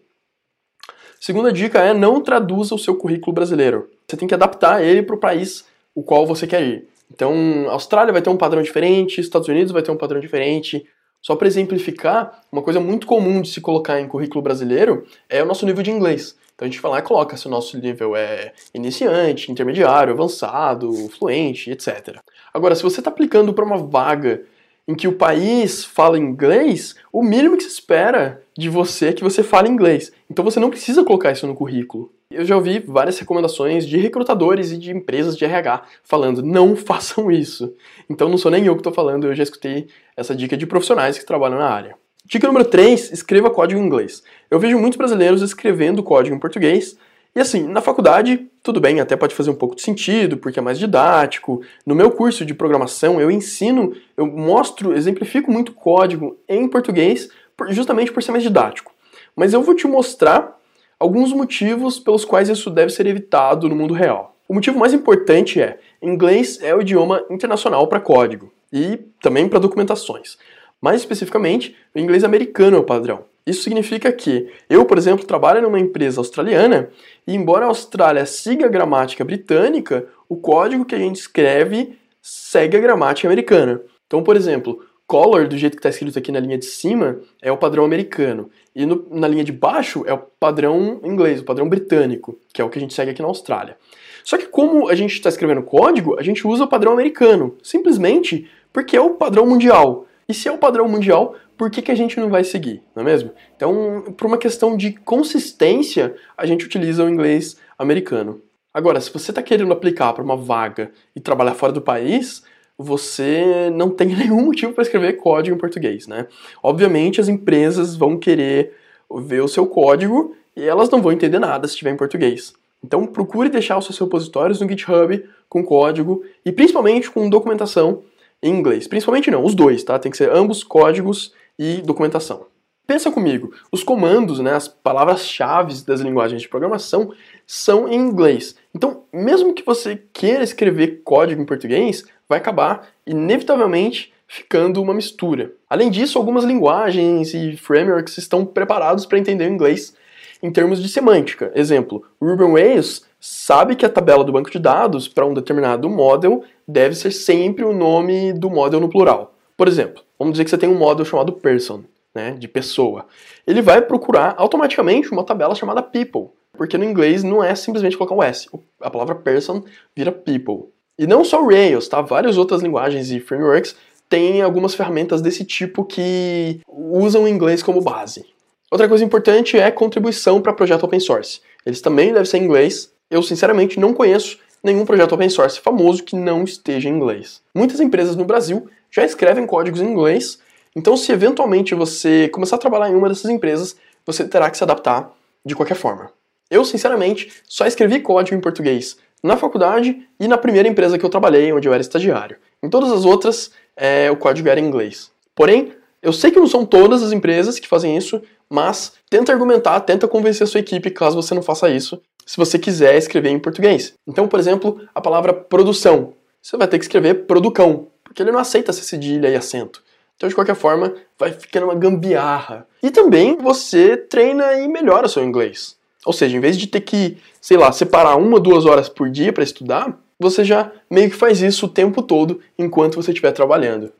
Segunda 1.20 1.52
dica 1.52 1.80
é 1.80 1.92
não 1.92 2.20
traduza 2.20 2.74
o 2.74 2.78
seu 2.78 2.94
currículo 2.94 3.34
brasileiro. 3.34 3.90
Você 4.06 4.16
tem 4.16 4.28
que 4.28 4.34
adaptar 4.34 4.82
ele 4.82 5.02
para 5.02 5.16
o 5.16 5.20
país 5.20 5.64
o 5.94 6.02
qual 6.02 6.26
você 6.26 6.46
quer 6.46 6.62
ir. 6.62 6.88
Então, 7.12 7.66
a 7.68 7.72
Austrália 7.72 8.12
vai 8.12 8.22
ter 8.22 8.30
um 8.30 8.36
padrão 8.36 8.62
diferente, 8.62 9.20
Estados 9.20 9.48
Unidos 9.48 9.72
vai 9.72 9.82
ter 9.82 9.90
um 9.90 9.96
padrão 9.96 10.20
diferente, 10.20 10.86
só 11.22 11.36
para 11.36 11.48
exemplificar, 11.48 12.42
uma 12.50 12.62
coisa 12.62 12.80
muito 12.80 13.06
comum 13.06 13.42
de 13.42 13.50
se 13.50 13.60
colocar 13.60 14.00
em 14.00 14.08
currículo 14.08 14.42
brasileiro 14.42 15.06
é 15.28 15.42
o 15.42 15.46
nosso 15.46 15.66
nível 15.66 15.82
de 15.82 15.90
inglês. 15.90 16.36
Então 16.54 16.66
a 16.66 16.70
gente 16.70 16.80
vai 16.80 16.90
lá 16.90 16.98
e 16.98 17.02
coloca 17.02 17.36
se 17.36 17.46
o 17.46 17.50
nosso 17.50 17.78
nível 17.78 18.16
é 18.16 18.52
iniciante, 18.74 19.52
intermediário, 19.52 20.12
avançado, 20.12 20.92
fluente, 21.10 21.70
etc. 21.70 22.18
Agora, 22.52 22.74
se 22.74 22.82
você 22.82 23.00
está 23.00 23.10
aplicando 23.10 23.52
para 23.52 23.64
uma 23.64 23.76
vaga 23.76 24.42
em 24.86 24.94
que 24.94 25.06
o 25.06 25.12
país 25.12 25.84
fala 25.84 26.18
inglês, 26.18 26.96
o 27.12 27.22
mínimo 27.22 27.56
que 27.56 27.62
se 27.62 27.68
espera 27.68 28.42
de 28.56 28.68
você 28.68 29.08
é 29.08 29.12
que 29.12 29.22
você 29.22 29.42
fale 29.42 29.68
inglês. 29.68 30.10
Então 30.30 30.44
você 30.44 30.58
não 30.58 30.70
precisa 30.70 31.04
colocar 31.04 31.30
isso 31.30 31.46
no 31.46 31.54
currículo. 31.54 32.10
Eu 32.30 32.44
já 32.44 32.54
ouvi 32.56 32.78
várias 32.86 33.18
recomendações 33.18 33.86
de 33.86 33.96
recrutadores 33.96 34.70
e 34.70 34.76
de 34.76 34.90
empresas 34.90 35.34
de 35.34 35.46
RH 35.46 35.84
falando 36.02 36.42
não 36.42 36.76
façam 36.76 37.30
isso. 37.30 37.74
Então 38.08 38.28
não 38.28 38.36
sou 38.36 38.50
nem 38.50 38.66
eu 38.66 38.74
que 38.74 38.80
estou 38.80 38.92
falando, 38.92 39.26
eu 39.26 39.34
já 39.34 39.42
escutei 39.42 39.88
essa 40.14 40.36
dica 40.36 40.54
de 40.54 40.66
profissionais 40.66 41.18
que 41.18 41.24
trabalham 41.24 41.58
na 41.58 41.70
área. 41.70 41.96
Dica 42.26 42.46
número 42.46 42.66
3, 42.66 43.12
escreva 43.12 43.48
código 43.48 43.80
em 43.80 43.86
inglês. 43.86 44.22
Eu 44.50 44.60
vejo 44.60 44.78
muitos 44.78 44.98
brasileiros 44.98 45.40
escrevendo 45.40 46.02
código 46.02 46.36
em 46.36 46.38
português, 46.38 46.98
e 47.34 47.40
assim, 47.40 47.66
na 47.66 47.80
faculdade, 47.80 48.46
tudo 48.62 48.78
bem, 48.78 49.00
até 49.00 49.16
pode 49.16 49.34
fazer 49.34 49.48
um 49.48 49.54
pouco 49.54 49.74
de 49.74 49.80
sentido, 49.80 50.36
porque 50.36 50.58
é 50.58 50.62
mais 50.62 50.78
didático. 50.78 51.62
No 51.86 51.94
meu 51.94 52.10
curso 52.10 52.44
de 52.44 52.52
programação, 52.52 53.18
eu 53.20 53.30
ensino, 53.30 53.94
eu 54.16 54.26
mostro, 54.26 54.92
exemplifico 54.92 55.50
muito 55.50 55.72
código 55.72 56.36
em 56.46 56.68
português, 56.68 57.30
justamente 57.70 58.12
por 58.12 58.22
ser 58.22 58.32
mais 58.32 58.42
didático. 58.42 58.92
Mas 59.34 59.54
eu 59.54 59.62
vou 59.62 59.74
te 59.74 59.86
mostrar 59.86 60.57
alguns 60.98 61.32
motivos 61.32 61.98
pelos 61.98 62.24
quais 62.24 62.48
isso 62.48 62.70
deve 62.70 62.92
ser 62.92 63.06
evitado 63.06 63.68
no 63.68 63.76
mundo 63.76 63.94
real. 63.94 64.36
O 64.48 64.54
motivo 64.54 64.78
mais 64.78 64.94
importante 64.94 65.60
é: 65.60 65.78
inglês 66.02 66.58
é 66.62 66.74
o 66.74 66.80
idioma 66.80 67.24
internacional 67.30 67.86
para 67.86 68.00
código 68.00 68.52
e 68.72 68.98
também 69.20 69.48
para 69.48 69.58
documentações. 69.58 70.38
Mais 70.80 71.00
especificamente, 71.00 71.76
o 71.94 71.98
inglês 71.98 72.24
americano 72.24 72.76
é 72.76 72.80
o 72.80 72.84
padrão. 72.84 73.24
Isso 73.46 73.62
significa 73.62 74.12
que 74.12 74.52
eu, 74.68 74.84
por 74.84 74.98
exemplo, 74.98 75.26
trabalho 75.26 75.62
numa 75.62 75.80
empresa 75.80 76.20
australiana 76.20 76.90
e, 77.26 77.34
embora 77.34 77.64
a 77.64 77.68
Austrália 77.68 78.26
siga 78.26 78.66
a 78.66 78.68
gramática 78.68 79.24
britânica, 79.24 80.06
o 80.28 80.36
código 80.36 80.84
que 80.84 80.94
a 80.94 80.98
gente 80.98 81.16
escreve 81.16 81.98
segue 82.20 82.76
a 82.76 82.80
gramática 82.80 83.26
americana. 83.26 83.80
Então, 84.06 84.22
por 84.22 84.36
exemplo, 84.36 84.84
color, 85.08 85.48
do 85.48 85.56
jeito 85.56 85.72
que 85.72 85.78
está 85.78 85.88
escrito 85.88 86.18
aqui 86.18 86.30
na 86.30 86.38
linha 86.38 86.58
de 86.58 86.66
cima, 86.66 87.18
é 87.40 87.50
o 87.50 87.56
padrão 87.56 87.82
americano. 87.82 88.50
E 88.76 88.84
no, 88.84 89.06
na 89.10 89.26
linha 89.26 89.42
de 89.42 89.50
baixo 89.50 90.04
é 90.06 90.12
o 90.12 90.18
padrão 90.18 91.00
inglês, 91.02 91.40
o 91.40 91.44
padrão 91.44 91.66
britânico, 91.66 92.38
que 92.52 92.60
é 92.60 92.64
o 92.64 92.68
que 92.68 92.78
a 92.78 92.80
gente 92.80 92.92
segue 92.92 93.10
aqui 93.10 93.22
na 93.22 93.28
Austrália. 93.28 93.78
Só 94.22 94.36
que 94.36 94.44
como 94.44 94.86
a 94.86 94.94
gente 94.94 95.14
está 95.14 95.30
escrevendo 95.30 95.62
código, 95.62 96.20
a 96.20 96.22
gente 96.22 96.46
usa 96.46 96.64
o 96.64 96.68
padrão 96.68 96.92
americano, 96.92 97.56
simplesmente 97.62 98.46
porque 98.70 98.98
é 98.98 99.00
o 99.00 99.14
padrão 99.14 99.46
mundial. 99.46 100.06
E 100.28 100.34
se 100.34 100.46
é 100.46 100.52
o 100.52 100.58
padrão 100.58 100.86
mundial, 100.86 101.34
por 101.56 101.70
que, 101.70 101.80
que 101.80 101.90
a 101.90 101.94
gente 101.94 102.20
não 102.20 102.28
vai 102.28 102.44
seguir, 102.44 102.82
não 102.94 103.02
é 103.02 103.06
mesmo? 103.06 103.30
Então, 103.56 104.14
por 104.14 104.26
uma 104.26 104.36
questão 104.36 104.76
de 104.76 104.92
consistência, 104.92 106.14
a 106.36 106.44
gente 106.44 106.66
utiliza 106.66 107.02
o 107.02 107.08
inglês 107.08 107.56
americano. 107.78 108.42
Agora, 108.74 109.00
se 109.00 109.10
você 109.10 109.30
está 109.30 109.42
querendo 109.42 109.72
aplicar 109.72 110.12
para 110.12 110.22
uma 110.22 110.36
vaga 110.36 110.92
e 111.16 111.20
trabalhar 111.20 111.54
fora 111.54 111.72
do 111.72 111.80
país, 111.80 112.44
você 112.78 113.70
não 113.74 113.90
tem 113.90 114.08
nenhum 114.14 114.46
motivo 114.46 114.72
para 114.72 114.82
escrever 114.82 115.14
código 115.14 115.56
em 115.56 115.58
português, 115.58 116.06
né? 116.06 116.28
Obviamente 116.62 117.20
as 117.20 117.28
empresas 117.28 117.96
vão 117.96 118.16
querer 118.16 118.72
ver 119.20 119.42
o 119.42 119.48
seu 119.48 119.66
código 119.66 120.36
e 120.56 120.62
elas 120.64 120.88
não 120.88 121.02
vão 121.02 121.12
entender 121.12 121.38
nada 121.38 121.66
se 121.66 121.74
estiver 121.74 121.90
em 121.90 121.96
português. 121.96 122.54
Então 122.84 123.06
procure 123.06 123.48
deixar 123.48 123.76
os 123.76 123.86
seus 123.86 123.98
repositórios 123.98 124.60
no 124.60 124.68
GitHub 124.68 125.24
com 125.48 125.64
código 125.64 126.22
e 126.44 126.52
principalmente 126.52 127.10
com 127.10 127.28
documentação 127.28 128.02
em 128.40 128.54
inglês. 128.54 128.86
Principalmente 128.86 129.30
não, 129.30 129.44
os 129.44 129.54
dois, 129.54 129.82
tá? 129.82 129.98
Tem 129.98 130.12
que 130.12 130.18
ser 130.18 130.30
ambos 130.30 130.62
códigos 130.62 131.32
e 131.58 131.82
documentação. 131.82 132.46
Pensa 132.88 133.12
comigo, 133.12 133.52
os 133.70 133.82
comandos, 133.82 134.38
né, 134.38 134.54
as 134.54 134.66
palavras-chave 134.66 135.82
das 135.82 136.00
linguagens 136.00 136.40
de 136.40 136.48
programação 136.48 137.12
são 137.46 137.86
em 137.86 137.94
inglês. 137.94 138.56
Então, 138.74 139.02
mesmo 139.12 139.52
que 139.52 139.62
você 139.62 140.02
queira 140.10 140.42
escrever 140.42 141.02
código 141.04 141.42
em 141.42 141.44
português, 141.44 142.06
vai 142.26 142.38
acabar, 142.38 142.88
inevitavelmente, 143.06 144.10
ficando 144.26 144.80
uma 144.80 144.94
mistura. 144.94 145.52
Além 145.68 145.90
disso, 145.90 146.16
algumas 146.16 146.44
linguagens 146.44 147.34
e 147.34 147.58
frameworks 147.58 148.16
estão 148.16 148.46
preparados 148.46 149.04
para 149.04 149.18
entender 149.18 149.50
o 149.50 149.52
inglês 149.52 149.94
em 150.42 150.50
termos 150.50 150.82
de 150.82 150.88
semântica. 150.88 151.52
Exemplo, 151.54 152.02
Ruby 152.18 152.44
on 152.44 152.54
Rails 152.54 153.04
sabe 153.20 153.76
que 153.76 153.84
a 153.84 153.90
tabela 153.90 154.24
do 154.24 154.32
banco 154.32 154.50
de 154.50 154.58
dados 154.58 155.06
para 155.06 155.26
um 155.26 155.34
determinado 155.34 155.90
model 155.90 156.42
deve 156.66 156.94
ser 156.94 157.10
sempre 157.10 157.66
o 157.66 157.74
nome 157.74 158.32
do 158.32 158.48
model 158.48 158.80
no 158.80 158.88
plural. 158.88 159.34
Por 159.58 159.68
exemplo, 159.68 160.02
vamos 160.18 160.32
dizer 160.32 160.44
que 160.44 160.50
você 160.50 160.56
tem 160.56 160.70
um 160.70 160.78
model 160.78 161.04
chamado 161.04 161.34
person, 161.34 161.82
né, 162.18 162.32
de 162.32 162.48
pessoa. 162.48 163.06
Ele 163.46 163.62
vai 163.62 163.80
procurar 163.80 164.34
automaticamente 164.36 165.12
uma 165.12 165.22
tabela 165.22 165.54
chamada 165.54 165.80
people, 165.80 166.30
porque 166.52 166.76
no 166.76 166.84
inglês 166.84 167.22
não 167.22 167.42
é 167.42 167.54
simplesmente 167.54 167.96
colocar 167.96 168.16
um 168.16 168.22
S. 168.22 168.48
A 168.80 168.90
palavra 168.90 169.14
person 169.14 169.62
vira 169.96 170.10
people. 170.10 170.72
E 170.98 171.06
não 171.06 171.24
só 171.24 171.46
Rails, 171.46 171.86
tá? 171.86 172.00
Várias 172.00 172.36
outras 172.36 172.60
linguagens 172.60 173.12
e 173.12 173.20
frameworks 173.20 173.76
têm 174.08 174.42
algumas 174.42 174.74
ferramentas 174.74 175.22
desse 175.22 175.44
tipo 175.44 175.84
que 175.84 176.60
usam 176.66 177.22
o 177.22 177.28
inglês 177.28 177.62
como 177.62 177.80
base. 177.80 178.26
Outra 178.68 178.88
coisa 178.88 179.04
importante 179.04 179.56
é 179.56 179.70
contribuição 179.70 180.42
para 180.42 180.52
projeto 180.52 180.82
open 180.82 180.98
source. 180.98 181.40
Eles 181.64 181.80
também 181.80 182.08
devem 182.08 182.24
ser 182.24 182.38
em 182.38 182.44
inglês. 182.44 182.92
Eu, 183.08 183.22
sinceramente, 183.22 183.78
não 183.78 183.94
conheço 183.94 184.38
nenhum 184.62 184.84
projeto 184.84 185.12
open 185.14 185.28
source 185.28 185.60
famoso 185.60 186.02
que 186.02 186.16
não 186.16 186.42
esteja 186.42 186.88
em 186.88 186.92
inglês. 186.92 187.40
Muitas 187.54 187.78
empresas 187.78 188.16
no 188.16 188.24
Brasil 188.24 188.68
já 188.90 189.04
escrevem 189.04 189.46
códigos 189.46 189.80
em 189.80 189.86
inglês, 189.86 190.40
então 190.78 190.96
se 190.96 191.10
eventualmente 191.10 191.74
você 191.74 192.28
começar 192.28 192.54
a 192.54 192.60
trabalhar 192.60 192.88
em 192.88 192.94
uma 192.94 193.08
dessas 193.08 193.28
empresas, 193.28 193.74
você 194.06 194.26
terá 194.26 194.48
que 194.48 194.56
se 194.56 194.62
adaptar 194.62 195.12
de 195.44 195.56
qualquer 195.56 195.74
forma. 195.74 196.12
Eu, 196.48 196.64
sinceramente, 196.64 197.32
só 197.48 197.66
escrevi 197.66 197.98
código 197.98 198.36
em 198.36 198.40
português 198.40 198.96
na 199.20 199.36
faculdade 199.36 200.06
e 200.20 200.28
na 200.28 200.38
primeira 200.38 200.68
empresa 200.68 200.96
que 200.96 201.04
eu 201.04 201.10
trabalhei, 201.10 201.52
onde 201.52 201.66
eu 201.66 201.72
era 201.72 201.80
estagiário. 201.80 202.36
Em 202.62 202.70
todas 202.70 202.92
as 202.92 203.04
outras, 203.04 203.50
é, 203.76 204.08
o 204.08 204.16
código 204.16 204.48
era 204.48 204.60
em 204.60 204.64
inglês. 204.64 205.10
Porém, 205.34 205.72
eu 206.00 206.12
sei 206.12 206.30
que 206.30 206.38
não 206.38 206.46
são 206.46 206.64
todas 206.64 207.02
as 207.02 207.10
empresas 207.10 207.58
que 207.58 207.66
fazem 207.66 207.96
isso, 207.96 208.22
mas 208.48 208.92
tenta 209.10 209.32
argumentar, 209.32 209.80
tenta 209.80 210.06
convencer 210.06 210.44
a 210.44 210.46
sua 210.46 210.60
equipe 210.60 210.92
caso 210.92 211.20
você 211.20 211.34
não 211.34 211.42
faça 211.42 211.68
isso, 211.68 212.00
se 212.24 212.36
você 212.36 212.56
quiser 212.56 212.96
escrever 212.96 213.30
em 213.30 213.38
português. 213.40 213.94
Então, 214.06 214.28
por 214.28 214.38
exemplo, 214.38 214.80
a 214.94 215.00
palavra 215.00 215.34
produção. 215.34 216.12
Você 216.40 216.56
vai 216.56 216.68
ter 216.68 216.78
que 216.78 216.84
escrever 216.84 217.26
producão, 217.26 217.88
porque 218.04 218.22
ele 218.22 218.30
não 218.30 218.38
aceita 218.38 218.70
essa 218.70 218.82
cedilha 218.82 219.28
e 219.28 219.34
acento. 219.34 219.82
Então, 220.18 220.28
de 220.28 220.34
qualquer 220.34 220.56
forma, 220.56 220.94
vai 221.16 221.30
ficando 221.30 221.66
uma 221.66 221.76
gambiarra. 221.76 222.66
E 222.82 222.90
também 222.90 223.36
você 223.36 223.96
treina 223.96 224.54
e 224.54 224.66
melhora 224.66 225.06
seu 225.06 225.22
inglês. 225.22 225.76
Ou 226.04 226.12
seja, 226.12 226.36
em 226.36 226.40
vez 226.40 226.58
de 226.58 226.66
ter 226.66 226.80
que, 226.80 227.18
sei 227.40 227.56
lá, 227.56 227.70
separar 227.70 228.16
uma, 228.16 228.40
duas 228.40 228.66
horas 228.66 228.88
por 228.88 229.08
dia 229.08 229.32
para 229.32 229.44
estudar, 229.44 229.96
você 230.18 230.44
já 230.44 230.72
meio 230.90 231.08
que 231.08 231.14
faz 231.14 231.40
isso 231.40 231.66
o 231.66 231.68
tempo 231.68 232.02
todo 232.02 232.40
enquanto 232.58 232.96
você 232.96 233.12
estiver 233.12 233.30
trabalhando. 233.30 233.92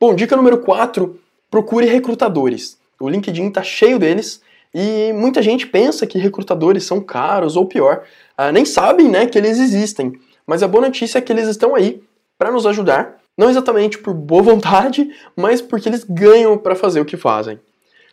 Bom, 0.00 0.12
dica 0.12 0.36
número 0.36 0.58
4, 0.58 1.16
procure 1.48 1.86
recrutadores. 1.86 2.76
O 2.98 3.08
LinkedIn 3.08 3.46
está 3.46 3.62
cheio 3.62 3.96
deles 3.96 4.42
e 4.74 5.12
muita 5.12 5.40
gente 5.40 5.68
pensa 5.68 6.04
que 6.04 6.18
recrutadores 6.18 6.82
são 6.82 7.00
caros 7.00 7.56
ou 7.56 7.66
pior, 7.66 8.02
uh, 8.36 8.50
nem 8.52 8.64
sabem 8.64 9.08
né, 9.08 9.26
que 9.26 9.38
eles 9.38 9.60
existem. 9.60 10.18
Mas 10.44 10.64
a 10.64 10.68
boa 10.68 10.86
notícia 10.86 11.18
é 11.18 11.20
que 11.20 11.32
eles 11.32 11.46
estão 11.46 11.76
aí 11.76 12.02
para 12.36 12.50
nos 12.50 12.66
ajudar 12.66 13.19
não 13.40 13.48
exatamente 13.48 13.96
por 13.96 14.12
boa 14.12 14.42
vontade, 14.54 15.10
mas 15.34 15.62
porque 15.62 15.88
eles 15.88 16.04
ganham 16.04 16.58
para 16.58 16.74
fazer 16.74 17.00
o 17.00 17.06
que 17.06 17.16
fazem. 17.16 17.58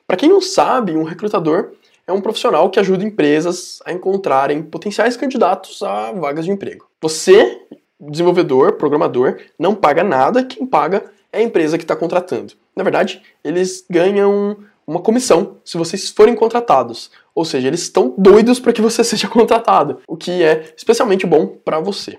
Para 0.08 0.16
quem 0.16 0.30
não 0.30 0.40
sabe, 0.40 0.96
um 0.96 1.04
recrutador 1.04 1.72
é 2.08 2.14
um 2.14 2.22
profissional 2.22 2.70
que 2.70 2.80
ajuda 2.80 3.04
empresas 3.04 3.82
a 3.86 3.92
encontrarem 3.92 4.64
potenciais 4.64 5.18
candidatos 5.18 5.84
a 5.84 6.14
vagas 6.14 6.46
de 6.46 6.52
emprego. 6.52 6.88
Você, 7.02 7.62
desenvolvedor, 8.00 8.78
programador, 8.78 9.38
não 9.60 9.76
paga 9.76 10.02
nada, 10.02 10.46
quem 10.46 10.66
paga 10.66 11.04
é 11.34 11.40
a 11.40 11.44
empresa 11.44 11.78
que 11.78 11.84
está 11.84 11.98
contratando. 11.98 12.54
Na 12.74 12.84
verdade, 12.84 13.22
eles 13.44 13.84
ganham 13.90 14.56
uma 14.88 15.02
comissão 15.02 15.58
se 15.66 15.78
vocês 15.78 16.10
forem 16.10 16.36
contratados. 16.36 17.12
Ou 17.36 17.44
seja, 17.44 17.68
eles 17.68 17.82
estão 17.82 18.16
doidos 18.18 18.62
para 18.62 18.72
que 18.72 18.82
você 18.82 19.04
seja 19.06 19.28
contratado, 19.28 20.00
o 20.08 20.16
que 20.16 20.42
é 20.42 20.74
especialmente 20.78 21.28
bom 21.28 21.48
para 21.66 21.82
você. 21.82 22.18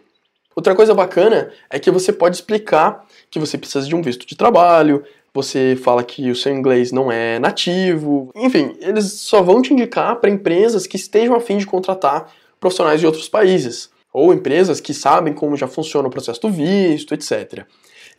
Outra 0.58 0.74
coisa 0.74 0.92
bacana 0.92 1.52
é 1.70 1.78
que 1.78 1.88
você 1.88 2.12
pode 2.12 2.34
explicar 2.34 3.06
que 3.30 3.38
você 3.38 3.56
precisa 3.56 3.86
de 3.86 3.94
um 3.94 4.02
visto 4.02 4.26
de 4.26 4.34
trabalho, 4.34 5.04
você 5.32 5.78
fala 5.80 6.02
que 6.02 6.32
o 6.32 6.34
seu 6.34 6.52
inglês 6.52 6.90
não 6.90 7.12
é 7.12 7.38
nativo, 7.38 8.32
enfim, 8.34 8.74
eles 8.80 9.04
só 9.12 9.40
vão 9.40 9.62
te 9.62 9.72
indicar 9.72 10.16
para 10.16 10.28
empresas 10.28 10.84
que 10.84 10.96
estejam 10.96 11.36
a 11.36 11.40
fim 11.40 11.58
de 11.58 11.64
contratar 11.64 12.32
profissionais 12.58 12.98
de 12.98 13.06
outros 13.06 13.28
países, 13.28 13.88
ou 14.12 14.34
empresas 14.34 14.80
que 14.80 14.92
sabem 14.92 15.32
como 15.32 15.56
já 15.56 15.68
funciona 15.68 16.08
o 16.08 16.10
processo 16.10 16.40
do 16.40 16.50
visto, 16.50 17.14
etc. 17.14 17.64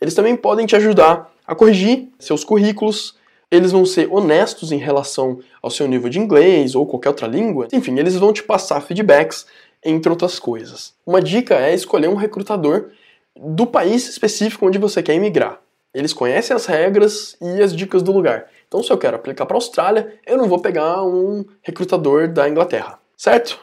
Eles 0.00 0.14
também 0.14 0.34
podem 0.34 0.64
te 0.64 0.74
ajudar 0.74 1.30
a 1.46 1.54
corrigir 1.54 2.08
seus 2.18 2.42
currículos, 2.42 3.16
eles 3.50 3.70
vão 3.70 3.84
ser 3.84 4.08
honestos 4.10 4.72
em 4.72 4.78
relação 4.78 5.40
ao 5.60 5.70
seu 5.70 5.86
nível 5.86 6.08
de 6.08 6.18
inglês 6.18 6.74
ou 6.74 6.86
qualquer 6.86 7.10
outra 7.10 7.26
língua, 7.26 7.68
enfim, 7.70 7.98
eles 7.98 8.16
vão 8.16 8.32
te 8.32 8.42
passar 8.42 8.80
feedbacks 8.80 9.44
entre 9.84 10.10
outras 10.10 10.38
coisas. 10.38 10.94
Uma 11.06 11.20
dica 11.20 11.54
é 11.54 11.74
escolher 11.74 12.08
um 12.08 12.14
recrutador 12.14 12.90
do 13.36 13.66
país 13.66 14.08
específico 14.08 14.66
onde 14.66 14.78
você 14.78 15.02
quer 15.02 15.14
emigrar. 15.14 15.60
Eles 15.92 16.12
conhecem 16.12 16.54
as 16.54 16.66
regras 16.66 17.36
e 17.40 17.62
as 17.62 17.74
dicas 17.74 18.02
do 18.02 18.12
lugar. 18.12 18.46
Então, 18.68 18.82
se 18.82 18.92
eu 18.92 18.98
quero 18.98 19.16
aplicar 19.16 19.46
para 19.46 19.56
a 19.56 19.58
Austrália, 19.58 20.14
eu 20.24 20.36
não 20.36 20.48
vou 20.48 20.60
pegar 20.60 21.02
um 21.04 21.44
recrutador 21.62 22.28
da 22.28 22.48
Inglaterra, 22.48 22.98
certo? 23.16 23.58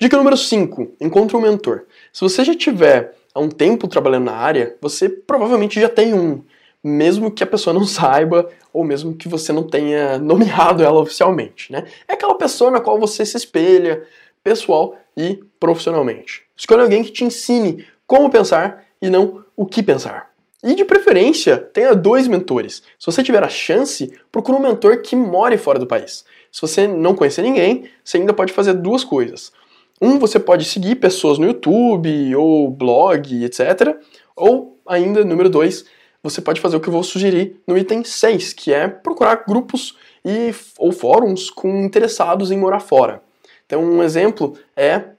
Dica 0.00 0.16
número 0.16 0.36
5: 0.36 0.92
encontre 1.00 1.36
um 1.36 1.40
mentor. 1.40 1.86
Se 2.12 2.20
você 2.20 2.44
já 2.44 2.54
tiver 2.54 3.16
há 3.34 3.40
um 3.40 3.48
tempo 3.48 3.88
trabalhando 3.88 4.26
na 4.26 4.36
área, 4.36 4.76
você 4.80 5.08
provavelmente 5.08 5.80
já 5.80 5.88
tem 5.88 6.14
um, 6.14 6.44
mesmo 6.82 7.32
que 7.32 7.42
a 7.42 7.46
pessoa 7.46 7.74
não 7.74 7.82
saiba 7.86 8.48
ou 8.72 8.84
mesmo 8.84 9.14
que 9.14 9.28
você 9.28 9.52
não 9.52 9.64
tenha 9.64 10.18
nomeado 10.18 10.84
ela 10.84 11.00
oficialmente, 11.00 11.72
né? 11.72 11.84
É 12.06 12.12
aquela 12.12 12.36
pessoa 12.36 12.70
na 12.70 12.80
qual 12.80 13.00
você 13.00 13.26
se 13.26 13.36
espelha, 13.36 14.06
pessoal 14.48 14.96
e 15.14 15.38
profissionalmente. 15.60 16.42
Escolha 16.56 16.82
alguém 16.82 17.04
que 17.04 17.12
te 17.12 17.24
ensine 17.24 17.84
como 18.06 18.30
pensar 18.30 18.84
e 19.00 19.10
não 19.10 19.44
o 19.54 19.66
que 19.66 19.82
pensar. 19.82 20.30
E 20.64 20.74
de 20.74 20.84
preferência, 20.84 21.56
tenha 21.56 21.94
dois 21.94 22.26
mentores. 22.26 22.82
Se 22.98 23.06
você 23.06 23.22
tiver 23.22 23.44
a 23.44 23.48
chance, 23.48 24.12
procure 24.32 24.56
um 24.56 24.62
mentor 24.62 25.02
que 25.02 25.14
more 25.14 25.56
fora 25.58 25.78
do 25.78 25.86
país. 25.86 26.24
Se 26.50 26.62
você 26.62 26.88
não 26.88 27.14
conhecer 27.14 27.42
ninguém, 27.42 27.84
você 28.02 28.16
ainda 28.16 28.32
pode 28.32 28.52
fazer 28.52 28.72
duas 28.72 29.04
coisas. 29.04 29.52
Um, 30.00 30.18
você 30.18 30.40
pode 30.40 30.64
seguir 30.64 30.96
pessoas 30.96 31.38
no 31.38 31.46
YouTube 31.46 32.34
ou 32.34 32.70
blog, 32.70 33.44
etc. 33.44 33.96
Ou 34.34 34.80
ainda, 34.86 35.24
número 35.24 35.50
dois, 35.50 35.84
você 36.22 36.40
pode 36.40 36.60
fazer 36.60 36.76
o 36.76 36.80
que 36.80 36.88
eu 36.88 36.92
vou 36.92 37.02
sugerir 37.02 37.60
no 37.66 37.76
item 37.76 38.02
6, 38.02 38.52
que 38.54 38.72
é 38.72 38.88
procurar 38.88 39.44
grupos 39.46 39.96
e, 40.24 40.52
ou 40.78 40.90
fóruns 40.90 41.50
com 41.50 41.84
interessados 41.84 42.50
em 42.50 42.58
morar 42.58 42.80
fora. 42.80 43.22
Então, 43.68 43.84
um 43.84 44.02
exemplo 44.02 44.56
é 44.74 45.10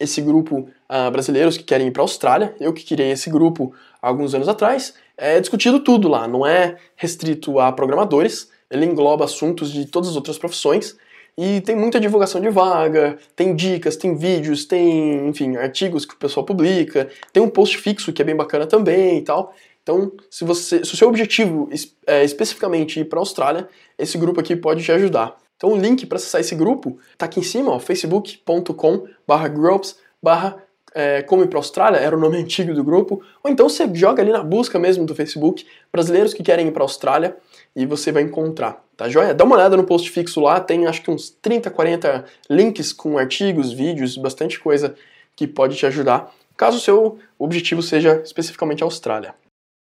esse 0.00 0.22
grupo 0.22 0.68
uh, 0.90 1.10
brasileiros 1.10 1.58
que 1.58 1.62
querem 1.62 1.88
ir 1.88 1.90
para 1.90 2.02
a 2.02 2.04
Austrália. 2.04 2.56
Eu 2.58 2.72
que 2.72 2.84
criei 2.84 3.10
esse 3.10 3.28
grupo 3.28 3.74
há 4.00 4.08
alguns 4.08 4.34
anos 4.34 4.48
atrás. 4.48 4.94
É 5.14 5.38
discutido 5.38 5.78
tudo 5.80 6.08
lá, 6.08 6.26
não 6.26 6.46
é 6.46 6.76
restrito 6.96 7.60
a 7.60 7.70
programadores, 7.70 8.50
ele 8.70 8.86
engloba 8.86 9.26
assuntos 9.26 9.70
de 9.70 9.86
todas 9.86 10.08
as 10.08 10.16
outras 10.16 10.38
profissões. 10.38 10.96
E 11.38 11.60
tem 11.60 11.76
muita 11.76 12.00
divulgação 12.00 12.40
de 12.40 12.48
vaga, 12.48 13.18
tem 13.34 13.54
dicas, 13.54 13.94
tem 13.94 14.16
vídeos, 14.16 14.64
tem, 14.64 15.28
enfim, 15.28 15.56
artigos 15.56 16.06
que 16.06 16.14
o 16.14 16.16
pessoal 16.16 16.46
publica, 16.46 17.10
tem 17.30 17.42
um 17.42 17.50
post 17.50 17.76
fixo 17.76 18.10
que 18.10 18.22
é 18.22 18.24
bem 18.24 18.34
bacana 18.34 18.66
também 18.66 19.18
e 19.18 19.22
tal. 19.22 19.54
Então, 19.82 20.12
se, 20.30 20.44
você, 20.44 20.82
se 20.82 20.94
o 20.94 20.96
seu 20.96 21.08
objetivo 21.08 21.68
é 22.06 22.24
especificamente 22.24 23.00
ir 23.00 23.04
para 23.04 23.18
a 23.18 23.20
Austrália, 23.20 23.68
esse 23.98 24.16
grupo 24.16 24.40
aqui 24.40 24.56
pode 24.56 24.82
te 24.82 24.90
ajudar. 24.92 25.36
Então 25.56 25.72
o 25.72 25.76
link 25.76 26.06
para 26.06 26.16
acessar 26.16 26.40
esse 26.40 26.54
grupo 26.54 26.98
está 27.12 27.26
aqui 27.26 27.40
em 27.40 27.42
cima, 27.42 27.78
facebook.com 27.80 29.06
barra 29.26 29.48
groups 29.48 29.96
barra 30.22 30.62
é, 30.94 31.20
Como 31.20 31.42
ir 31.42 31.48
para 31.48 31.58
Austrália, 31.58 31.98
era 31.98 32.16
o 32.16 32.18
nome 32.18 32.38
antigo 32.40 32.72
do 32.72 32.82
grupo, 32.82 33.22
ou 33.44 33.50
então 33.50 33.68
você 33.68 33.86
joga 33.94 34.22
ali 34.22 34.32
na 34.32 34.42
busca 34.42 34.78
mesmo 34.78 35.04
do 35.04 35.14
Facebook, 35.14 35.66
brasileiros 35.92 36.32
que 36.32 36.42
querem 36.42 36.68
ir 36.68 36.72
para 36.72 36.82
a 36.82 36.84
Austrália, 36.84 37.36
e 37.76 37.84
você 37.84 38.10
vai 38.10 38.22
encontrar, 38.22 38.82
tá 38.96 39.06
joia? 39.06 39.34
Dá 39.34 39.44
uma 39.44 39.56
olhada 39.56 39.76
no 39.76 39.84
post 39.84 40.10
fixo 40.10 40.40
lá, 40.40 40.58
tem 40.58 40.86
acho 40.86 41.02
que 41.02 41.10
uns 41.10 41.28
30, 41.28 41.70
40 41.70 42.24
links 42.48 42.94
com 42.94 43.18
artigos, 43.18 43.74
vídeos, 43.74 44.16
bastante 44.16 44.58
coisa 44.58 44.94
que 45.36 45.46
pode 45.46 45.76
te 45.76 45.84
ajudar, 45.84 46.34
caso 46.56 46.78
o 46.78 46.80
seu 46.80 47.18
objetivo 47.38 47.82
seja 47.82 48.22
especificamente 48.24 48.82
a 48.82 48.86
Austrália. 48.86 49.34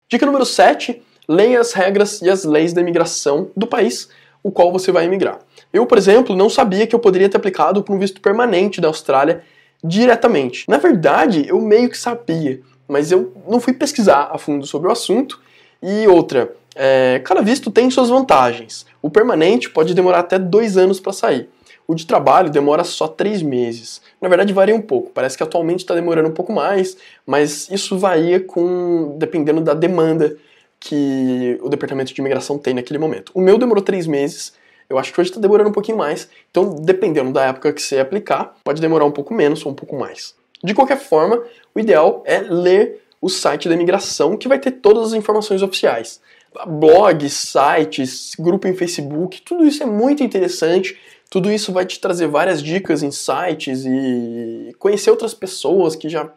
Dica 0.10 0.26
número 0.26 0.46
7, 0.46 1.02
leia 1.28 1.60
as 1.60 1.74
regras 1.74 2.22
e 2.22 2.30
as 2.30 2.46
leis 2.46 2.72
da 2.72 2.80
imigração 2.80 3.52
do 3.54 3.68
país 3.68 4.08
o 4.44 4.52
qual 4.52 4.72
você 4.72 4.92
vai 4.92 5.06
emigrar. 5.06 5.40
Eu, 5.74 5.86
por 5.86 5.98
exemplo, 5.98 6.36
não 6.36 6.50
sabia 6.50 6.86
que 6.86 6.94
eu 6.94 7.00
poderia 7.00 7.30
ter 7.30 7.38
aplicado 7.38 7.84
para 7.84 7.96
um 7.96 8.00
visto 8.00 8.22
permanente 8.22 8.82
da 8.82 8.88
Austrália 8.88 9.44
diretamente. 9.84 10.66
Na 10.68 10.78
verdade, 10.78 11.46
eu 11.48 11.60
meio 11.62 11.90
que 11.90 11.98
sabia, 11.98 12.62
mas 12.88 13.12
eu 13.12 13.34
não 13.48 13.60
fui 13.60 13.74
pesquisar 13.74 14.30
a 14.32 14.38
fundo 14.38 14.66
sobre 14.66 14.90
o 14.90 14.92
assunto. 14.92 15.40
E 15.82 16.08
outra, 16.08 16.54
é, 16.76 17.22
cada 17.24 17.42
visto 17.42 17.72
tem 17.72 17.90
suas 17.90 18.10
vantagens. 18.10 18.86
O 19.02 19.10
permanente 19.10 19.70
pode 19.70 19.94
demorar 19.94 20.20
até 20.20 20.38
dois 20.38 20.78
anos 20.78 21.00
para 21.00 21.14
sair. 21.14 21.50
O 21.88 21.96
de 21.96 22.06
trabalho 22.06 22.50
demora 22.50 22.84
só 22.84 23.08
três 23.08 23.42
meses. 23.42 24.02
Na 24.22 24.30
verdade, 24.30 24.54
varia 24.54 24.76
um 24.76 24.82
pouco. 24.82 25.12
Parece 25.12 25.36
que 25.36 25.44
atualmente 25.44 25.80
está 25.80 25.94
demorando 25.94 26.30
um 26.30 26.34
pouco 26.34 26.54
mais, 26.54 26.96
mas 27.26 27.70
isso 27.70 27.98
varia 27.98 28.40
com 28.40 29.16
dependendo 29.18 29.62
da 29.62 29.74
demanda 29.74 30.38
que 30.80 31.60
o 31.62 31.70
departamento 31.70 32.14
de 32.14 32.22
imigração 32.22 32.58
tem 32.58 32.74
naquele 32.74 32.98
momento. 32.98 33.32
O 33.36 33.42
meu 33.42 33.58
demorou 33.58 33.84
três 33.84 34.08
meses, 34.08 34.54
eu 34.92 35.00
acho 35.00 35.14
que 35.14 35.22
hoje 35.22 35.30
está 35.30 35.40
demorando 35.40 35.70
um 35.70 35.74
pouquinho 35.74 35.98
mais, 35.98 36.28
então 36.50 36.76
dependendo 36.76 37.32
da 37.32 37.46
época 37.46 37.72
que 37.72 37.82
você 37.82 38.00
aplicar, 38.00 38.56
pode 38.62 38.82
demorar 38.82 39.06
um 39.06 39.12
pouco 39.12 39.34
menos 39.34 39.66
ou 39.66 39.72
um 39.72 39.76
pouco 39.76 39.98
mais. 39.98 40.36
De 40.62 40.74
qualquer 40.74 41.00
forma, 41.00 41.42
o 41.74 41.80
ideal 41.80 42.22
é 42.26 42.40
ler 42.40 43.02
o 43.22 43.30
site 43.30 43.70
da 43.70 43.76
imigração, 43.76 44.36
que 44.36 44.50
vai 44.50 44.60
ter 44.60 44.72
todas 44.72 45.08
as 45.08 45.14
informações 45.14 45.62
oficiais. 45.62 46.20
Blogs, 46.68 47.32
sites, 47.32 48.34
grupo 48.38 48.68
em 48.68 48.76
Facebook, 48.76 49.42
tudo 49.44 49.66
isso 49.66 49.82
é 49.82 49.86
muito 49.86 50.24
interessante. 50.24 51.00
Tudo 51.30 51.50
isso 51.50 51.72
vai 51.72 51.86
te 51.86 51.98
trazer 51.98 52.28
várias 52.28 52.62
dicas 52.62 53.02
em 53.02 53.12
sites 53.12 53.86
e 53.86 54.76
conhecer 54.78 55.10
outras 55.10 55.34
pessoas 55.34 55.96
que 55.96 56.10
já 56.10 56.30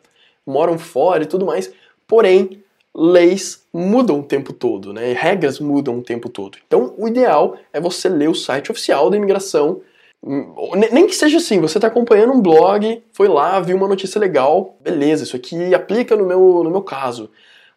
moram 0.47 0.79
fora 0.79 1.25
e 1.25 1.27
tudo 1.27 1.45
mais. 1.45 1.73
Porém, 2.07 2.63
leis 2.95 3.64
mudam 3.75 4.21
o 4.21 4.23
tempo 4.23 4.53
todo, 4.53 4.93
né? 4.93 5.13
regras 5.13 5.59
mudam 5.59 5.99
o 5.99 6.03
tempo 6.03 6.29
todo. 6.29 6.59
Então, 6.65 6.95
o 6.97 7.09
ideal 7.09 7.57
é 7.73 7.81
você 7.81 8.09
ler 8.09 8.29
o 8.29 8.35
site 8.35 8.71
oficial 8.71 9.11
da 9.11 9.17
imigração. 9.17 9.81
Hum, 10.23 10.55
nem 10.93 11.09
que 11.09 11.15
seja 11.15 11.39
assim, 11.39 11.61
você 11.61 11.77
está 11.79 11.89
acompanhando 11.89 12.33
um 12.33 12.41
blog, 12.41 13.03
foi 13.13 13.27
lá, 13.27 13.59
viu 13.59 13.77
uma 13.77 13.89
notícia 13.89 14.21
legal, 14.21 14.77
beleza, 14.81 15.25
isso 15.25 15.35
aqui 15.35 15.75
aplica 15.75 16.15
no 16.15 16.25
meu, 16.25 16.63
no 16.63 16.71
meu 16.71 16.83
caso. 16.83 17.29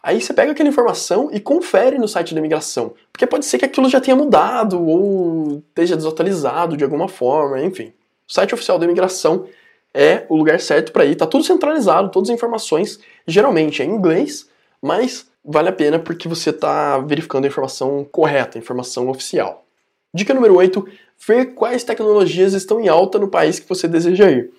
Aí 0.04 0.22
você 0.22 0.34
pega 0.34 0.52
aquela 0.52 0.70
informação 0.70 1.30
e 1.34 1.40
confere 1.40 1.98
no 1.98 2.08
site 2.08 2.34
da 2.34 2.40
imigração. 2.40 2.94
Porque 3.12 3.26
pode 3.26 3.46
ser 3.46 3.58
que 3.58 3.66
aquilo 3.66 3.90
já 3.90 4.00
tenha 4.00 4.16
mudado 4.16 4.82
ou 4.82 5.64
esteja 5.70 5.98
desatualizado 5.98 6.78
de 6.78 6.84
alguma 6.84 7.08
forma, 7.08 7.60
enfim. 7.62 7.92
O 8.28 8.32
site 8.32 8.54
oficial 8.54 8.78
da 8.78 8.86
imigração 8.86 9.48
é 9.94 10.26
o 10.30 10.36
lugar 10.36 10.60
certo 10.60 10.92
para 10.92 11.06
ir. 11.06 11.16
Tá 11.16 11.26
tudo 11.26 11.44
centralizado, 11.44 12.12
todas 12.12 12.30
as 12.30 12.36
informações. 12.36 13.00
Geralmente 13.26 13.82
é 13.82 13.86
em 13.86 13.90
inglês, 13.90 14.48
mas 14.82 15.28
vale 15.48 15.70
a 15.70 15.74
pena 15.74 15.98
porque 15.98 16.28
você 16.28 16.50
está 16.50 16.98
verificando 16.98 17.46
a 17.46 17.48
informação 17.48 18.04
correta, 18.12 18.58
a 18.58 18.62
informação 18.62 19.08
oficial. 19.08 19.66
Dica 20.14 20.34
número 20.34 20.56
8: 20.56 20.86
ver 21.26 21.54
quais 21.54 21.86
tecnologias 21.86 22.54
estão 22.54 22.82
em 22.82 22.90
alta 22.90 23.18
no 23.18 23.30
país 23.30 23.60
que 23.60 23.70
você 23.70 23.88
deseja 23.88 24.30
ir. 24.30 24.52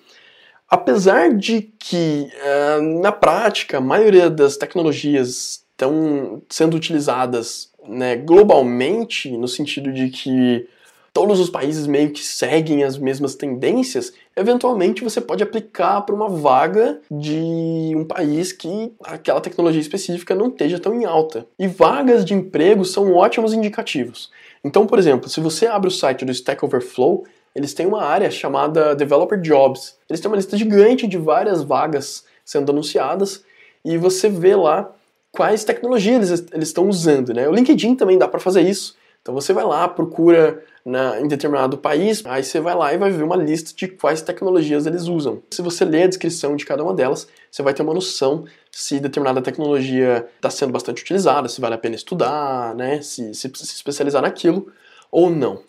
Apesar 0.67 1.33
de 1.33 1.61
que, 1.79 2.27
uh, 2.27 3.01
na 3.01 3.11
prática, 3.11 3.77
a 3.77 3.81
maioria 3.81 4.29
das 4.29 4.55
tecnologias 4.57 5.63
estão 5.71 6.41
sendo 6.49 6.77
utilizadas 6.77 7.71
né, 7.87 8.15
globalmente, 8.15 9.31
no 9.31 9.47
sentido 9.47 9.91
de 9.91 10.09
que 10.09 10.67
todos 11.11 11.39
os 11.39 11.49
países 11.49 11.87
meio 11.87 12.11
que 12.11 12.23
seguem 12.23 12.83
as 12.83 12.97
mesmas 12.97 13.33
tendências, 13.33 14.13
eventualmente 14.39 15.03
você 15.03 15.19
pode 15.19 15.43
aplicar 15.43 16.01
para 16.01 16.15
uma 16.15 16.29
vaga 16.29 16.99
de 17.11 17.93
um 17.95 18.05
país 18.05 18.51
que 18.51 18.93
aquela 19.03 19.41
tecnologia 19.41 19.81
específica 19.81 20.33
não 20.33 20.47
esteja 20.47 20.79
tão 20.79 20.99
em 20.99 21.05
alta. 21.05 21.45
E 21.57 21.67
vagas 21.67 22.23
de 22.23 22.33
emprego 22.33 22.85
são 22.85 23.13
ótimos 23.13 23.53
indicativos. 23.53 24.31
Então, 24.63 24.87
por 24.87 24.97
exemplo, 24.97 25.29
se 25.29 25.39
você 25.39 25.67
abre 25.67 25.87
o 25.87 25.91
site 25.91 26.25
do 26.25 26.31
Stack 26.31 26.63
Overflow, 26.63 27.25
eles 27.55 27.73
têm 27.73 27.85
uma 27.85 28.03
área 28.03 28.31
chamada 28.31 28.95
Developer 28.95 29.39
Jobs. 29.39 29.97
Eles 30.09 30.19
têm 30.21 30.29
uma 30.29 30.37
lista 30.37 30.57
gigante 30.57 31.07
de 31.07 31.17
várias 31.17 31.63
vagas 31.63 32.25
sendo 32.45 32.71
anunciadas 32.71 33.43
e 33.83 33.97
você 33.97 34.29
vê 34.29 34.55
lá 34.55 34.91
quais 35.31 35.63
tecnologias 35.63 36.31
eles, 36.51 36.67
estão 36.67 36.87
usando. 36.87 37.33
Né? 37.33 37.47
O 37.47 37.53
LinkedIn 37.53 37.95
também 37.95 38.17
dá 38.17 38.27
para 38.27 38.39
fazer 38.39 38.61
isso. 38.61 38.95
Então 39.21 39.33
você 39.33 39.53
vai 39.53 39.65
lá, 39.65 39.87
procura 39.87 40.63
na, 40.89 41.21
em 41.21 41.27
determinado 41.27 41.77
país, 41.77 42.23
aí 42.25 42.43
você 42.43 42.59
vai 42.59 42.75
lá 42.75 42.93
e 42.93 42.97
vai 42.97 43.11
ver 43.11 43.23
uma 43.23 43.35
lista 43.35 43.71
de 43.75 43.87
quais 43.87 44.21
tecnologias 44.21 44.85
eles 44.85 45.03
usam. 45.03 45.41
Se 45.51 45.61
você 45.61 45.85
ler 45.85 46.03
a 46.03 46.07
descrição 46.07 46.55
de 46.55 46.65
cada 46.65 46.83
uma 46.83 46.93
delas, 46.93 47.27
você 47.51 47.61
vai 47.61 47.73
ter 47.73 47.83
uma 47.83 47.93
noção 47.93 48.45
se 48.71 48.99
determinada 48.99 49.41
tecnologia 49.41 50.27
está 50.35 50.49
sendo 50.49 50.71
bastante 50.71 51.01
utilizada, 51.01 51.47
se 51.47 51.61
vale 51.61 51.75
a 51.75 51.77
pena 51.77 51.95
estudar, 51.95 52.75
né, 52.75 53.01
se, 53.01 53.33
se, 53.33 53.51
se 53.53 53.75
especializar 53.75 54.21
naquilo 54.21 54.67
ou 55.11 55.29
não. 55.29 55.61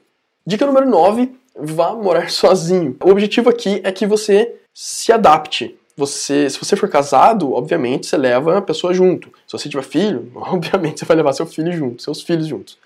Dica 0.46 0.66
número 0.66 0.88
9, 0.88 1.34
vá 1.54 1.94
morar 1.94 2.28
sozinho. 2.32 2.96
O 3.02 3.10
objetivo 3.10 3.50
aqui 3.50 3.80
é 3.84 3.92
que 3.92 4.06
você 4.06 4.54
se 4.74 5.12
adapte. 5.12 5.76
Você, 5.96 6.48
se 6.48 6.58
você 6.58 6.76
for 6.76 6.88
casado, 6.88 7.52
obviamente 7.52 8.06
você 8.06 8.16
leva 8.16 8.58
a 8.58 8.62
pessoa 8.62 8.94
junto. 8.94 9.28
Se 9.46 9.52
você 9.52 9.68
tiver 9.68 9.82
filho, 9.82 10.30
obviamente 10.36 11.00
você 11.00 11.04
vai 11.04 11.16
levar 11.16 11.32
seu 11.32 11.46
filho 11.46 11.72
junto, 11.72 12.02
seus 12.02 12.22
filhos 12.22 12.46
juntos. 12.46 12.78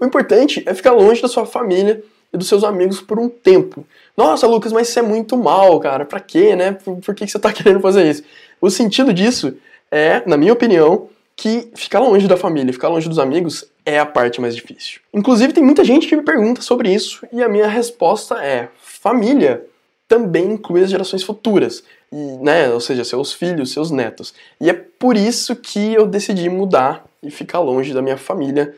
O 0.00 0.04
importante 0.04 0.62
é 0.66 0.74
ficar 0.74 0.92
longe 0.92 1.20
da 1.20 1.28
sua 1.28 1.46
família 1.46 2.02
e 2.32 2.36
dos 2.36 2.48
seus 2.48 2.64
amigos 2.64 3.00
por 3.00 3.18
um 3.18 3.28
tempo. 3.28 3.86
Nossa, 4.16 4.46
Lucas, 4.46 4.72
mas 4.72 4.88
isso 4.88 4.98
é 4.98 5.02
muito 5.02 5.36
mal, 5.36 5.78
cara. 5.80 6.04
Pra 6.04 6.20
quê, 6.20 6.54
né? 6.54 6.72
Por, 6.72 6.96
por 6.96 7.14
que 7.14 7.26
você 7.26 7.38
tá 7.38 7.50
querendo 7.52 7.80
fazer 7.80 8.08
isso? 8.08 8.22
O 8.60 8.70
sentido 8.70 9.12
disso 9.12 9.56
é, 9.90 10.22
na 10.26 10.36
minha 10.36 10.52
opinião, 10.52 11.08
que 11.36 11.70
ficar 11.74 12.00
longe 12.00 12.26
da 12.26 12.36
família, 12.36 12.72
ficar 12.72 12.88
longe 12.88 13.08
dos 13.08 13.18
amigos 13.18 13.64
é 13.86 13.98
a 13.98 14.04
parte 14.04 14.40
mais 14.40 14.54
difícil. 14.54 15.00
Inclusive, 15.14 15.52
tem 15.52 15.64
muita 15.64 15.84
gente 15.84 16.06
que 16.06 16.16
me 16.16 16.22
pergunta 16.22 16.60
sobre 16.60 16.92
isso 16.92 17.26
e 17.32 17.42
a 17.42 17.48
minha 17.48 17.68
resposta 17.68 18.42
é: 18.44 18.68
família 18.76 19.64
também 20.08 20.52
inclui 20.52 20.82
as 20.82 20.90
gerações 20.90 21.22
futuras, 21.22 21.84
e, 22.10 22.16
né, 22.16 22.70
ou 22.70 22.80
seja, 22.80 23.04
seus 23.04 23.32
filhos, 23.32 23.72
seus 23.72 23.90
netos. 23.90 24.34
E 24.60 24.68
é 24.68 24.72
por 24.72 25.16
isso 25.16 25.54
que 25.54 25.92
eu 25.92 26.06
decidi 26.06 26.48
mudar 26.48 27.04
e 27.22 27.30
ficar 27.30 27.60
longe 27.60 27.92
da 27.92 28.02
minha 28.02 28.16
família 28.16 28.74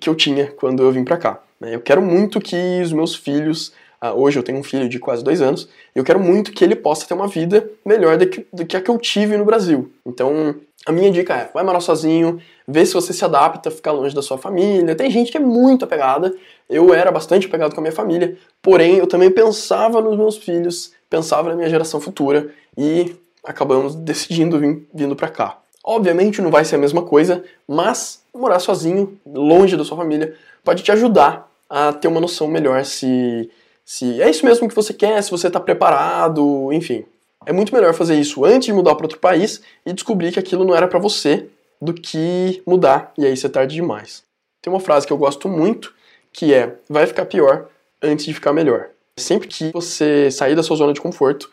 que 0.00 0.08
eu 0.08 0.14
tinha 0.14 0.46
quando 0.48 0.82
eu 0.82 0.92
vim 0.92 1.04
para 1.04 1.16
cá. 1.16 1.40
Né? 1.60 1.74
Eu 1.74 1.80
quero 1.80 2.02
muito 2.02 2.40
que 2.40 2.80
os 2.82 2.92
meus 2.92 3.14
filhos, 3.14 3.72
ah, 4.00 4.12
hoje 4.12 4.38
eu 4.38 4.42
tenho 4.42 4.58
um 4.58 4.62
filho 4.62 4.88
de 4.88 4.98
quase 4.98 5.24
dois 5.24 5.40
anos, 5.40 5.68
eu 5.94 6.04
quero 6.04 6.20
muito 6.20 6.52
que 6.52 6.64
ele 6.64 6.76
possa 6.76 7.06
ter 7.06 7.14
uma 7.14 7.28
vida 7.28 7.68
melhor 7.84 8.16
do 8.16 8.26
que, 8.26 8.46
do 8.52 8.66
que 8.66 8.76
a 8.76 8.80
que 8.80 8.90
eu 8.90 8.98
tive 8.98 9.36
no 9.36 9.44
Brasil. 9.44 9.90
Então, 10.06 10.56
a 10.86 10.92
minha 10.92 11.10
dica 11.10 11.34
é, 11.34 11.50
vai 11.52 11.64
morar 11.64 11.80
sozinho, 11.80 12.40
vê 12.66 12.84
se 12.86 12.94
você 12.94 13.12
se 13.12 13.24
adapta 13.24 13.70
ficar 13.70 13.92
longe 13.92 14.14
da 14.14 14.22
sua 14.22 14.38
família. 14.38 14.94
Tem 14.94 15.10
gente 15.10 15.30
que 15.30 15.36
é 15.36 15.40
muito 15.40 15.84
apegada, 15.84 16.34
eu 16.68 16.94
era 16.94 17.10
bastante 17.10 17.46
apegado 17.46 17.74
com 17.74 17.80
a 17.80 17.82
minha 17.82 17.92
família, 17.92 18.36
porém 18.62 18.96
eu 18.96 19.06
também 19.06 19.30
pensava 19.30 20.00
nos 20.00 20.16
meus 20.16 20.36
filhos, 20.36 20.92
pensava 21.10 21.48
na 21.48 21.56
minha 21.56 21.68
geração 21.68 22.00
futura 22.00 22.50
e 22.76 23.16
acabamos 23.42 23.94
decidindo 23.94 24.58
vir, 24.58 24.86
vindo 24.94 25.16
para 25.16 25.28
cá. 25.28 25.58
Obviamente 25.84 26.42
não 26.42 26.50
vai 26.50 26.64
ser 26.64 26.76
a 26.76 26.78
mesma 26.78 27.02
coisa, 27.02 27.44
mas 27.66 28.22
morar 28.34 28.58
sozinho, 28.58 29.18
longe 29.26 29.76
da 29.76 29.84
sua 29.84 29.96
família, 29.96 30.34
pode 30.64 30.82
te 30.82 30.92
ajudar 30.92 31.50
a 31.68 31.92
ter 31.92 32.08
uma 32.08 32.20
noção 32.20 32.48
melhor 32.48 32.84
se, 32.84 33.50
se 33.84 34.20
é 34.20 34.28
isso 34.28 34.44
mesmo 34.44 34.68
que 34.68 34.74
você 34.74 34.92
quer, 34.92 35.22
se 35.22 35.30
você 35.30 35.46
está 35.46 35.60
preparado, 35.60 36.72
enfim. 36.72 37.04
É 37.46 37.52
muito 37.52 37.74
melhor 37.74 37.94
fazer 37.94 38.18
isso 38.18 38.44
antes 38.44 38.66
de 38.66 38.72
mudar 38.72 38.94
para 38.94 39.04
outro 39.04 39.18
país 39.18 39.62
e 39.86 39.92
descobrir 39.92 40.32
que 40.32 40.38
aquilo 40.38 40.64
não 40.64 40.74
era 40.74 40.88
para 40.88 40.98
você 40.98 41.48
do 41.80 41.94
que 41.94 42.62
mudar 42.66 43.12
e 43.16 43.24
aí 43.24 43.36
ser 43.36 43.48
tarde 43.48 43.74
demais. 43.76 44.22
Tem 44.60 44.72
uma 44.72 44.80
frase 44.80 45.06
que 45.06 45.12
eu 45.12 45.16
gosto 45.16 45.48
muito 45.48 45.94
que 46.32 46.52
é: 46.52 46.74
vai 46.88 47.06
ficar 47.06 47.26
pior 47.26 47.68
antes 48.02 48.26
de 48.26 48.34
ficar 48.34 48.52
melhor. 48.52 48.90
Sempre 49.16 49.48
que 49.48 49.70
você 49.72 50.30
sair 50.30 50.54
da 50.54 50.62
sua 50.62 50.76
zona 50.76 50.92
de 50.92 51.00
conforto, 51.00 51.50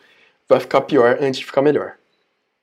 vai 0.48 0.60
ficar 0.60 0.82
pior 0.82 1.18
antes 1.20 1.40
de 1.40 1.46
ficar 1.46 1.62
melhor. 1.62 1.94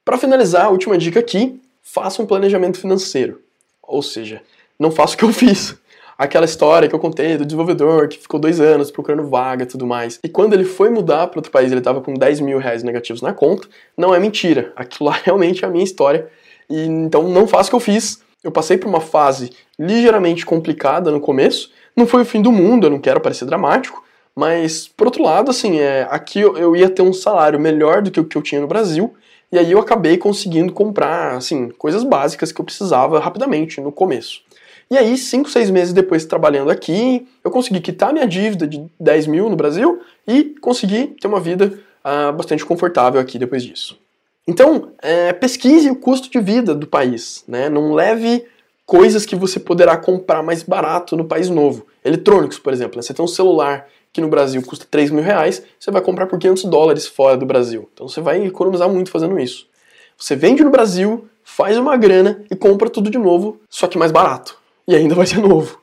Para 0.06 0.18
finalizar, 0.18 0.66
a 0.66 0.70
última 0.70 0.98
dica 0.98 1.22
aqui 1.22 1.62
faça 1.82 2.22
um 2.22 2.26
planejamento 2.26 2.78
financeiro. 2.78 3.39
Ou 3.82 4.02
seja, 4.02 4.42
não 4.78 4.92
faça 4.92 5.16
o 5.16 5.18
que 5.18 5.24
eu 5.24 5.32
fiz. 5.34 5.76
Aquela 6.18 6.46
história 6.46 6.89
que 6.89 6.94
eu 6.94 7.00
contei 7.00 7.38
do 7.38 7.46
desenvolvedor 7.46 8.08
que 8.08 8.20
ficou 8.20 8.39
dois 8.39 8.60
anos 8.60 8.92
procurando 8.92 9.28
vaga 9.28 9.63
e 9.63 9.66
tudo 9.66 9.88
mais. 9.88 10.20
E 10.22 10.28
quando 10.28 10.54
ele 10.54 10.66
foi 10.66 10.89
mudar 10.89 11.28
para 11.28 11.39
outro 11.39 11.52
país, 11.52 11.72
ele 11.72 11.80
estava 11.80 12.02
com 12.02 12.13
10 12.13 12.42
mil 12.42 12.60
reais 12.60 12.84
negativos 12.84 13.22
na 13.22 13.34
conta. 13.34 13.68
Não 13.98 14.13
é 14.13 14.20
mentira. 14.20 14.74
Aquilo 14.76 15.10
lá 15.10 15.20
realmente 15.24 15.63
é 15.63 15.68
a 15.68 15.72
minha 15.72 15.84
história. 15.84 16.28
E 16.70 16.86
então 16.86 17.30
não 17.30 17.48
faça 17.48 17.70
o 17.70 17.72
que 17.72 17.76
eu 17.76 17.80
fiz. 17.80 18.22
Eu 18.44 18.52
passei 18.52 18.78
por 18.78 18.89
uma 18.89 19.02
fase 19.02 19.52
ligeiramente 19.80 20.46
complicada 20.46 21.12
no 21.12 21.22
começo. 21.22 21.72
Não 21.96 22.06
foi 22.06 22.24
o 22.24 22.26
fim 22.26 22.42
do 22.42 22.52
mundo, 22.52 22.88
eu 22.88 22.92
não 22.92 23.00
quero 23.00 23.22
parecer 23.22 23.46
dramático. 23.46 24.04
Mas, 24.36 24.88
por 24.88 25.08
outro 25.08 25.24
lado, 25.24 25.50
assim, 25.50 25.80
é, 25.80 26.08
aqui 26.10 26.42
eu, 26.42 26.58
eu 26.58 26.76
ia 26.76 26.89
ter 26.89 27.04
um 27.04 27.13
salário 27.13 27.60
melhor 27.60 28.02
do 28.02 28.12
que 28.12 28.20
o 28.20 28.26
que 28.26 28.36
eu 28.36 28.42
tinha 28.42 28.60
no 28.60 28.68
Brasil 28.68 29.16
e 29.54 29.60
aí 29.60 29.72
eu 29.72 29.78
acabei 29.78 30.18
conseguindo 30.18 30.74
comprar, 30.74 31.38
assim, 31.38 31.70
coisas 31.70 32.04
básicas 32.04 32.52
que 32.52 32.60
eu 32.60 32.66
precisava 32.66 33.20
rapidamente 33.20 33.80
no 33.80 33.92
começo. 33.92 34.42
E 34.89 34.98
aí, 34.98 35.16
cinco, 35.16 35.48
seis 35.48 35.70
meses 35.70 35.94
depois 35.94 36.26
trabalhando 36.26 36.72
aqui, 36.72 37.28
eu 37.44 37.52
consegui 37.52 37.80
quitar 37.80 38.12
minha 38.12 38.26
dívida 38.26 38.66
de 38.66 38.84
10 39.00 39.28
mil 39.28 39.52
no 39.52 39.56
Brasil 39.56 40.02
e 40.28 40.56
consegui 40.60 41.16
ter 41.22 41.28
uma 41.28 41.39
vida 41.39 41.72
uh, 42.04 42.34
bastante 42.34 42.66
confortável 42.66 43.22
aqui 43.22 43.38
depois 43.38 43.62
disso. 43.62 43.96
Então, 44.48 44.89
é, 45.00 45.32
pesquise 45.34 45.88
o 45.88 45.96
custo 45.98 46.32
de 46.32 46.39
vida 46.39 46.74
do 46.74 46.88
país, 46.88 47.44
né? 47.48 47.70
Não 47.70 47.94
leve 47.94 48.44
coisas 48.88 49.24
que 49.24 49.36
você 49.36 49.60
poderá 49.60 49.96
comprar 49.98 50.42
mais 50.42 50.63
barato 50.63 51.16
no 51.16 51.26
país 51.26 51.48
novo. 51.48 51.86
Eletrônicos, 52.04 52.58
por 52.58 52.74
exemplo. 52.74 52.96
Né? 52.96 53.04
Você 53.04 53.13
tem 53.13 53.24
um 53.24 53.28
celular 53.28 53.88
que 54.13 54.21
no 54.21 54.28
Brasil 54.28 54.62
custa 54.62 54.86
3 54.89 55.10
mil 55.10 55.23
reais, 55.23 55.63
você 55.80 55.89
vai 55.89 56.02
comprar 56.02 56.28
por 56.28 56.38
500 56.38 56.65
dólares 56.65 57.08
fora 57.08 57.36
do 57.36 57.45
Brasil. 57.45 57.89
Então 57.91 58.08
você 58.08 58.21
vai 58.21 58.45
economizar 58.45 58.88
muito 58.88 59.10
fazendo 59.10 59.39
isso. 59.39 59.67
Você 60.15 60.36
vende 60.36 60.63
no 60.63 60.69
Brasil, 60.69 61.28
faz 61.43 61.78
uma 61.78 61.97
grana 61.97 62.45
e 62.49 62.56
compra 62.56 62.89
tudo 62.89 63.10
de 63.10 63.17
novo, 63.17 63.60
só 63.67 63.88
que 63.88 63.97
mais 63.97 64.12
barato. 64.12 64.58
E 64.88 64.95
ainda 64.95 65.15
vai 65.15 65.26
ser 65.26 65.39
novo. 65.39 65.82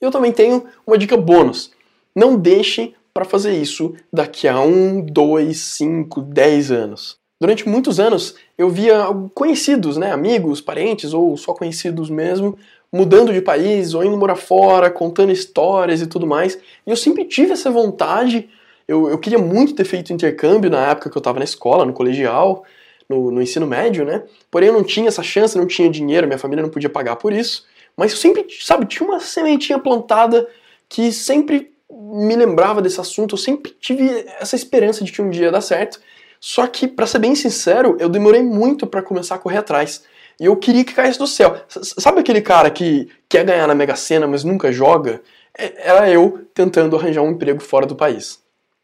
Eu 0.00 0.10
também 0.10 0.30
tenho 0.30 0.64
uma 0.86 0.96
dica 0.96 1.16
bônus. 1.16 1.72
Não 2.14 2.36
deixe 2.36 2.94
para 3.12 3.24
fazer 3.24 3.52
isso 3.52 3.94
daqui 4.12 4.46
a 4.46 4.60
1, 4.60 5.06
2, 5.06 5.56
5, 5.56 6.22
10 6.22 6.70
anos. 6.70 7.16
Durante 7.40 7.68
muitos 7.68 7.98
anos 7.98 8.36
eu 8.56 8.70
via 8.70 9.06
conhecidos, 9.34 9.96
né, 9.96 10.12
amigos, 10.12 10.60
parentes 10.60 11.12
ou 11.12 11.36
só 11.36 11.52
conhecidos 11.52 12.08
mesmo, 12.08 12.56
mudando 12.92 13.32
de 13.32 13.40
país 13.40 13.94
ou 13.94 14.04
indo 14.04 14.16
morar 14.16 14.36
fora, 14.36 14.90
contando 14.90 15.32
histórias 15.32 16.02
e 16.02 16.06
tudo 16.06 16.26
mais. 16.26 16.58
E 16.86 16.90
eu 16.90 16.96
sempre 16.96 17.24
tive 17.24 17.52
essa 17.52 17.70
vontade. 17.70 18.50
Eu, 18.86 19.08
eu 19.08 19.18
queria 19.18 19.38
muito 19.38 19.74
ter 19.74 19.84
feito 19.84 20.12
intercâmbio 20.12 20.70
na 20.70 20.90
época 20.90 21.08
que 21.08 21.16
eu 21.16 21.20
estava 21.20 21.38
na 21.38 21.44
escola, 21.44 21.86
no 21.86 21.92
colegial, 21.94 22.64
no, 23.08 23.30
no 23.30 23.40
ensino 23.40 23.66
médio, 23.66 24.04
né? 24.04 24.22
Porém, 24.50 24.68
eu 24.68 24.74
não 24.74 24.84
tinha 24.84 25.08
essa 25.08 25.22
chance, 25.22 25.56
não 25.56 25.66
tinha 25.66 25.88
dinheiro, 25.88 26.26
minha 26.26 26.38
família 26.38 26.62
não 26.62 26.70
podia 26.70 26.90
pagar 26.90 27.16
por 27.16 27.32
isso. 27.32 27.64
Mas 27.96 28.12
eu 28.12 28.18
sempre, 28.18 28.46
sabe, 28.60 28.86
tinha 28.86 29.08
uma 29.08 29.20
sementinha 29.20 29.78
plantada 29.78 30.46
que 30.88 31.10
sempre 31.12 31.72
me 31.90 32.34
lembrava 32.36 32.82
desse 32.82 33.00
assunto, 33.00 33.34
eu 33.34 33.38
sempre 33.38 33.74
tive 33.78 34.26
essa 34.38 34.56
esperança 34.56 35.04
de 35.04 35.12
que 35.12 35.22
um 35.22 35.30
dia 35.30 35.44
ia 35.44 35.52
dar 35.52 35.60
certo. 35.60 36.00
Só 36.40 36.66
que, 36.66 36.88
para 36.88 37.06
ser 37.06 37.20
bem 37.20 37.34
sincero, 37.34 37.96
eu 38.00 38.08
demorei 38.08 38.42
muito 38.42 38.86
para 38.86 39.00
começar 39.00 39.36
a 39.36 39.38
correr 39.38 39.58
atrás. 39.58 40.02
E 40.42 40.46
eu 40.46 40.56
queria 40.56 40.84
que 40.84 40.92
caísse 40.92 41.20
do 41.20 41.26
céu. 41.28 41.54
Sabe 41.68 42.18
aquele 42.18 42.40
cara 42.40 42.68
que 42.68 43.08
quer 43.28 43.44
ganhar 43.44 43.68
na 43.68 43.76
Mega 43.76 43.94
Sena, 43.94 44.26
mas 44.26 44.42
nunca 44.42 44.72
joga? 44.72 45.22
É, 45.56 45.88
era 45.88 46.10
eu 46.10 46.44
tentando 46.52 46.96
arranjar 46.96 47.22
um 47.22 47.30
emprego 47.30 47.60
fora 47.60 47.86
do 47.86 47.94
país. 47.94 48.42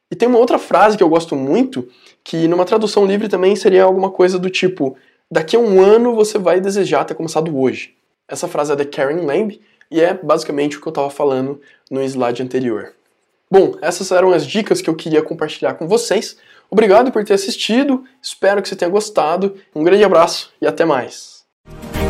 E 0.09 0.15
tem 0.15 0.29
uma 0.29 0.39
outra 0.39 0.57
frase 0.57 0.97
que 0.97 1.03
eu 1.03 1.09
gosto 1.09 1.35
muito, 1.35 1.89
que 2.23 2.47
numa 2.47 2.65
tradução 2.65 3.05
livre 3.05 3.27
também 3.27 3.57
seria 3.57 3.83
alguma 3.83 4.09
coisa 4.09 4.39
do 4.39 4.49
tipo: 4.49 4.97
daqui 5.29 5.57
a 5.57 5.59
um 5.59 5.81
ano 5.83 6.15
você 6.15 6.39
vai 6.39 6.61
desejar 6.61 7.05
ter 7.05 7.17
começado 7.17 7.59
hoje. 7.59 7.93
Essa 8.29 8.47
frase 8.47 8.71
é 8.71 8.77
da 8.77 8.85
Karen 8.85 9.27
Lamb 9.27 9.61
e 9.91 10.01
é 10.01 10.15
basicamente 10.15 10.77
o 10.77 10.81
que 10.81 10.87
eu 10.87 10.93
estava 10.93 11.11
falando 11.11 11.61
no 11.91 12.01
slide 12.05 12.41
anterior. 12.41 12.93
Bom, 13.51 13.75
essas 13.83 14.13
eram 14.13 14.31
as 14.31 14.47
dicas 14.47 14.81
que 14.81 14.89
eu 14.89 14.95
queria 14.95 15.23
compartilhar 15.23 15.75
com 15.75 15.89
vocês. 15.89 16.37
Obrigado 16.71 17.11
por 17.11 17.25
ter 17.25 17.35
assistido, 17.35 18.05
espero 18.23 18.63
que 18.63 18.69
você 18.69 18.77
tenha 18.77 18.89
gostado. 18.89 19.57
Um 19.75 19.83
grande 19.83 20.05
abraço 20.05 20.53
e 20.63 20.67
até 20.67 20.85
mais. 20.85 21.38
Thank 21.71 22.03
you. 22.03 22.08